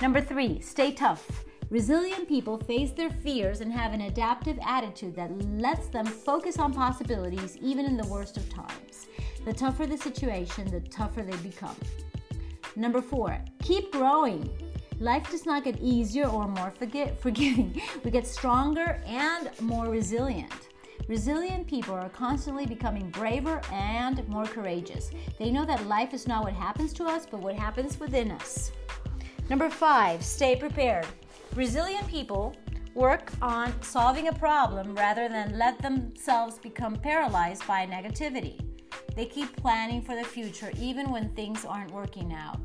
Number 0.00 0.20
three, 0.20 0.60
stay 0.60 0.90
tough. 0.92 1.44
Resilient 1.70 2.28
people 2.28 2.58
face 2.58 2.90
their 2.90 3.08
fears 3.08 3.60
and 3.60 3.72
have 3.72 3.94
an 3.94 4.02
adaptive 4.02 4.58
attitude 4.66 5.14
that 5.16 5.30
lets 5.58 5.88
them 5.88 6.04
focus 6.04 6.58
on 6.58 6.74
possibilities 6.74 7.56
even 7.62 7.86
in 7.86 7.96
the 7.96 8.06
worst 8.08 8.36
of 8.36 8.50
times. 8.50 9.06
The 9.44 9.52
tougher 9.52 9.86
the 9.86 9.96
situation, 9.96 10.70
the 10.70 10.80
tougher 10.80 11.22
they 11.22 11.36
become. 11.38 11.76
Number 12.76 13.02
four, 13.02 13.38
keep 13.62 13.92
growing. 13.92 14.48
Life 14.98 15.30
does 15.30 15.46
not 15.46 15.64
get 15.64 15.78
easier 15.80 16.26
or 16.26 16.48
more 16.48 16.72
forgiving. 17.20 17.80
We 18.04 18.10
get 18.10 18.26
stronger 18.26 19.02
and 19.06 19.50
more 19.60 19.86
resilient. 19.86 20.52
Resilient 21.08 21.66
people 21.66 21.94
are 21.94 22.08
constantly 22.08 22.64
becoming 22.64 23.10
braver 23.10 23.60
and 23.72 24.26
more 24.28 24.44
courageous. 24.44 25.10
They 25.38 25.50
know 25.50 25.64
that 25.66 25.86
life 25.86 26.14
is 26.14 26.28
not 26.28 26.44
what 26.44 26.52
happens 26.52 26.92
to 26.94 27.04
us, 27.04 27.26
but 27.26 27.40
what 27.40 27.56
happens 27.56 27.98
within 27.98 28.30
us. 28.30 28.70
Number 29.50 29.68
five, 29.68 30.24
stay 30.24 30.54
prepared. 30.54 31.06
Resilient 31.56 32.06
people 32.06 32.54
work 32.94 33.32
on 33.42 33.72
solving 33.82 34.28
a 34.28 34.32
problem 34.32 34.94
rather 34.94 35.28
than 35.28 35.58
let 35.58 35.80
themselves 35.82 36.58
become 36.58 36.94
paralyzed 36.96 37.66
by 37.66 37.86
negativity. 37.86 38.60
They 39.14 39.26
keep 39.26 39.56
planning 39.56 40.02
for 40.02 40.14
the 40.16 40.24
future 40.24 40.70
even 40.78 41.10
when 41.10 41.30
things 41.30 41.64
aren't 41.64 41.92
working 41.92 42.32
out. 42.32 42.58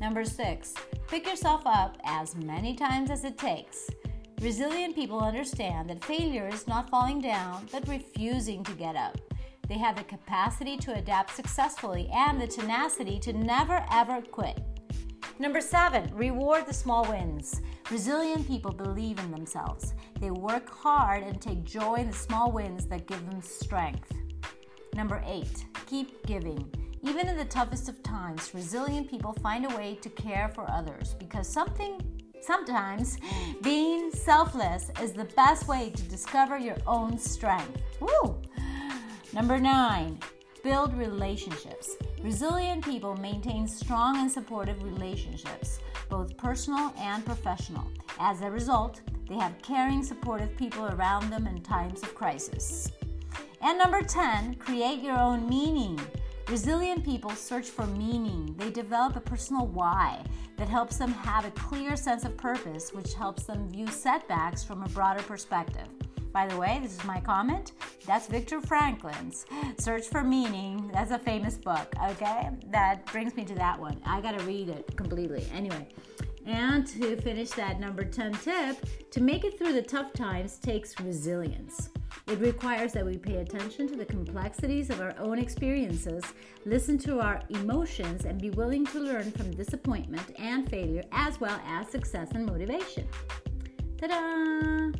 Number 0.00 0.24
six, 0.24 0.74
pick 1.08 1.26
yourself 1.26 1.62
up 1.66 1.98
as 2.04 2.34
many 2.34 2.74
times 2.74 3.10
as 3.10 3.24
it 3.24 3.36
takes. 3.36 3.90
Resilient 4.40 4.94
people 4.94 5.20
understand 5.20 5.90
that 5.90 6.04
failure 6.04 6.48
is 6.48 6.66
not 6.66 6.88
falling 6.88 7.20
down, 7.20 7.66
but 7.70 7.86
refusing 7.86 8.64
to 8.64 8.72
get 8.72 8.96
up. 8.96 9.18
They 9.68 9.76
have 9.78 9.96
the 9.96 10.04
capacity 10.04 10.76
to 10.78 10.94
adapt 10.94 11.36
successfully 11.36 12.08
and 12.12 12.40
the 12.40 12.46
tenacity 12.46 13.18
to 13.20 13.32
never 13.32 13.84
ever 13.92 14.22
quit. 14.22 14.58
Number 15.38 15.60
seven, 15.60 16.10
reward 16.14 16.66
the 16.66 16.74
small 16.74 17.04
wins. 17.08 17.62
Resilient 17.90 18.46
people 18.46 18.72
believe 18.72 19.18
in 19.18 19.30
themselves. 19.30 19.94
They 20.20 20.30
work 20.30 20.68
hard 20.68 21.22
and 21.22 21.40
take 21.40 21.64
joy 21.64 21.96
in 21.96 22.10
the 22.10 22.16
small 22.16 22.50
wins 22.50 22.86
that 22.86 23.06
give 23.06 23.24
them 23.30 23.40
strength. 23.42 24.12
Number 24.94 25.22
eight, 25.26 25.64
keep 25.86 26.24
giving. 26.26 26.70
Even 27.02 27.28
in 27.28 27.36
the 27.36 27.44
toughest 27.44 27.88
of 27.88 28.02
times, 28.02 28.52
resilient 28.54 29.08
people 29.08 29.32
find 29.42 29.64
a 29.64 29.76
way 29.76 29.98
to 30.02 30.10
care 30.10 30.50
for 30.54 30.70
others 30.70 31.14
because 31.18 31.48
something 31.48 32.00
sometimes 32.42 33.18
being 33.62 34.10
selfless 34.10 34.90
is 35.02 35.12
the 35.12 35.24
best 35.36 35.68
way 35.68 35.90
to 35.90 36.02
discover 36.04 36.58
your 36.58 36.76
own 36.86 37.18
strength. 37.18 37.80
Woo! 38.00 38.36
Number 39.32 39.58
nine, 39.58 40.18
build 40.62 40.92
relationships. 40.94 41.96
Resilient 42.22 42.84
people 42.84 43.16
maintain 43.16 43.66
strong 43.66 44.16
and 44.18 44.30
supportive 44.30 44.82
relationships, 44.82 45.80
both 46.08 46.36
personal 46.36 46.92
and 46.98 47.24
professional. 47.24 47.84
As 48.18 48.42
a 48.42 48.50
result, 48.50 49.00
they 49.28 49.36
have 49.36 49.62
caring, 49.62 50.02
supportive 50.02 50.54
people 50.56 50.86
around 50.86 51.30
them 51.30 51.46
in 51.46 51.62
times 51.62 52.02
of 52.02 52.14
crisis. 52.14 52.90
And 53.60 53.78
number 53.78 54.02
10, 54.02 54.56
create 54.56 55.02
your 55.02 55.18
own 55.18 55.48
meaning. 55.48 56.00
Resilient 56.48 57.04
people 57.04 57.30
search 57.30 57.68
for 57.68 57.86
meaning. 57.86 58.54
They 58.58 58.70
develop 58.70 59.16
a 59.16 59.20
personal 59.20 59.66
why 59.66 60.24
that 60.56 60.68
helps 60.68 60.96
them 60.96 61.12
have 61.12 61.44
a 61.44 61.50
clear 61.52 61.96
sense 61.96 62.24
of 62.24 62.36
purpose, 62.36 62.92
which 62.92 63.14
helps 63.14 63.44
them 63.44 63.70
view 63.70 63.86
setbacks 63.86 64.64
from 64.64 64.82
a 64.82 64.88
broader 64.88 65.22
perspective. 65.22 65.86
By 66.32 66.46
the 66.46 66.56
way, 66.56 66.78
this 66.82 66.92
is 66.92 67.04
my 67.04 67.20
comment. 67.20 67.72
That's 68.06 68.26
Viktor 68.28 68.60
Frankl's 68.60 69.46
Search 69.78 70.06
for 70.06 70.22
Meaning. 70.22 70.90
That's 70.92 71.10
a 71.10 71.18
famous 71.18 71.56
book, 71.56 71.92
okay? 72.10 72.50
That 72.70 73.04
brings 73.06 73.34
me 73.34 73.44
to 73.46 73.54
that 73.56 73.78
one. 73.78 74.00
I 74.04 74.20
gotta 74.20 74.42
read 74.44 74.68
it 74.68 74.96
completely. 74.96 75.46
Anyway, 75.52 75.88
and 76.46 76.86
to 76.86 77.16
finish 77.16 77.50
that 77.50 77.80
number 77.80 78.04
10 78.04 78.32
tip, 78.34 78.76
to 79.10 79.20
make 79.20 79.44
it 79.44 79.58
through 79.58 79.72
the 79.72 79.82
tough 79.82 80.12
times 80.12 80.58
takes 80.58 80.98
resilience. 81.00 81.90
It 82.26 82.38
requires 82.40 82.92
that 82.92 83.04
we 83.04 83.16
pay 83.16 83.36
attention 83.36 83.88
to 83.88 83.96
the 83.96 84.04
complexities 84.04 84.90
of 84.90 85.00
our 85.00 85.14
own 85.18 85.38
experiences, 85.38 86.22
listen 86.64 86.98
to 86.98 87.20
our 87.20 87.42
emotions, 87.48 88.24
and 88.24 88.40
be 88.40 88.50
willing 88.50 88.86
to 88.86 89.00
learn 89.00 89.30
from 89.32 89.50
disappointment 89.50 90.32
and 90.38 90.68
failure, 90.68 91.02
as 91.12 91.40
well 91.40 91.60
as 91.66 91.88
success 91.88 92.30
and 92.34 92.46
motivation. 92.46 93.06
Ta 93.98 94.06
da! 94.06 94.92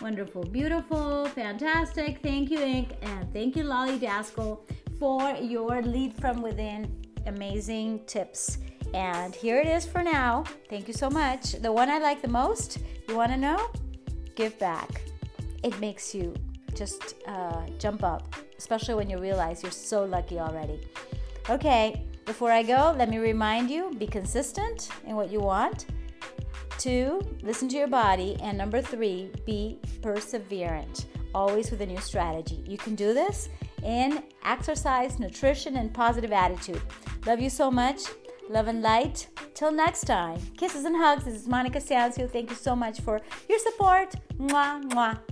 Wonderful, 0.00 0.44
beautiful, 0.44 1.26
fantastic. 1.26 2.22
Thank 2.22 2.50
you, 2.50 2.58
Inc, 2.58 2.92
and 3.02 3.30
thank 3.34 3.56
you, 3.56 3.64
Lolly 3.64 3.98
Daskal, 3.98 4.60
for 4.98 5.34
your 5.34 5.82
lead 5.82 6.14
from 6.18 6.40
within 6.40 7.04
amazing 7.26 8.00
tips. 8.06 8.58
And 8.94 9.34
here 9.34 9.60
it 9.60 9.66
is 9.66 9.86
for 9.86 10.02
now. 10.02 10.44
Thank 10.68 10.88
you 10.88 10.94
so 10.94 11.08
much. 11.08 11.52
The 11.52 11.72
one 11.72 11.88
I 11.88 11.98
like 11.98 12.22
the 12.22 12.28
most, 12.28 12.78
you 13.08 13.16
want 13.16 13.30
to 13.32 13.36
know? 13.36 13.70
Give 14.34 14.58
back. 14.58 15.02
It 15.62 15.78
makes 15.80 16.14
you 16.14 16.34
just 16.74 17.14
uh, 17.26 17.66
jump 17.78 18.02
up, 18.02 18.34
especially 18.58 18.94
when 18.94 19.10
you 19.10 19.18
realize 19.18 19.62
you're 19.62 19.72
so 19.72 20.04
lucky 20.04 20.38
already. 20.38 20.80
Okay, 21.48 22.06
before 22.26 22.50
I 22.50 22.62
go, 22.62 22.94
let 22.96 23.10
me 23.10 23.18
remind 23.18 23.70
you 23.70 23.92
be 23.98 24.06
consistent 24.06 24.88
in 25.06 25.16
what 25.16 25.30
you 25.30 25.40
want. 25.40 25.86
Two, 26.78 27.20
listen 27.42 27.68
to 27.68 27.76
your 27.76 27.88
body. 27.88 28.38
And 28.42 28.56
number 28.56 28.80
three, 28.80 29.30
be 29.44 29.78
perseverant, 30.00 31.06
always 31.34 31.70
with 31.70 31.82
a 31.82 31.86
new 31.86 31.98
strategy. 31.98 32.64
You 32.66 32.78
can 32.78 32.94
do 32.94 33.12
this 33.12 33.50
in 33.82 34.22
exercise, 34.44 35.18
nutrition, 35.18 35.76
and 35.76 35.92
positive 35.92 36.32
attitude. 36.32 36.80
Love 37.26 37.40
you 37.40 37.50
so 37.50 37.70
much. 37.70 38.00
Love 38.50 38.66
and 38.66 38.82
light. 38.82 39.28
Till 39.54 39.70
next 39.70 40.06
time. 40.06 40.40
Kisses 40.58 40.84
and 40.84 40.96
hugs. 40.96 41.24
This 41.24 41.34
is 41.34 41.46
Monica 41.46 41.78
Sancio. 41.78 42.28
Thank 42.28 42.50
you 42.50 42.56
so 42.56 42.74
much 42.74 43.00
for 43.00 43.20
your 43.48 43.60
support. 43.60 44.12
Mwah, 44.38 44.82
mwah. 44.90 45.29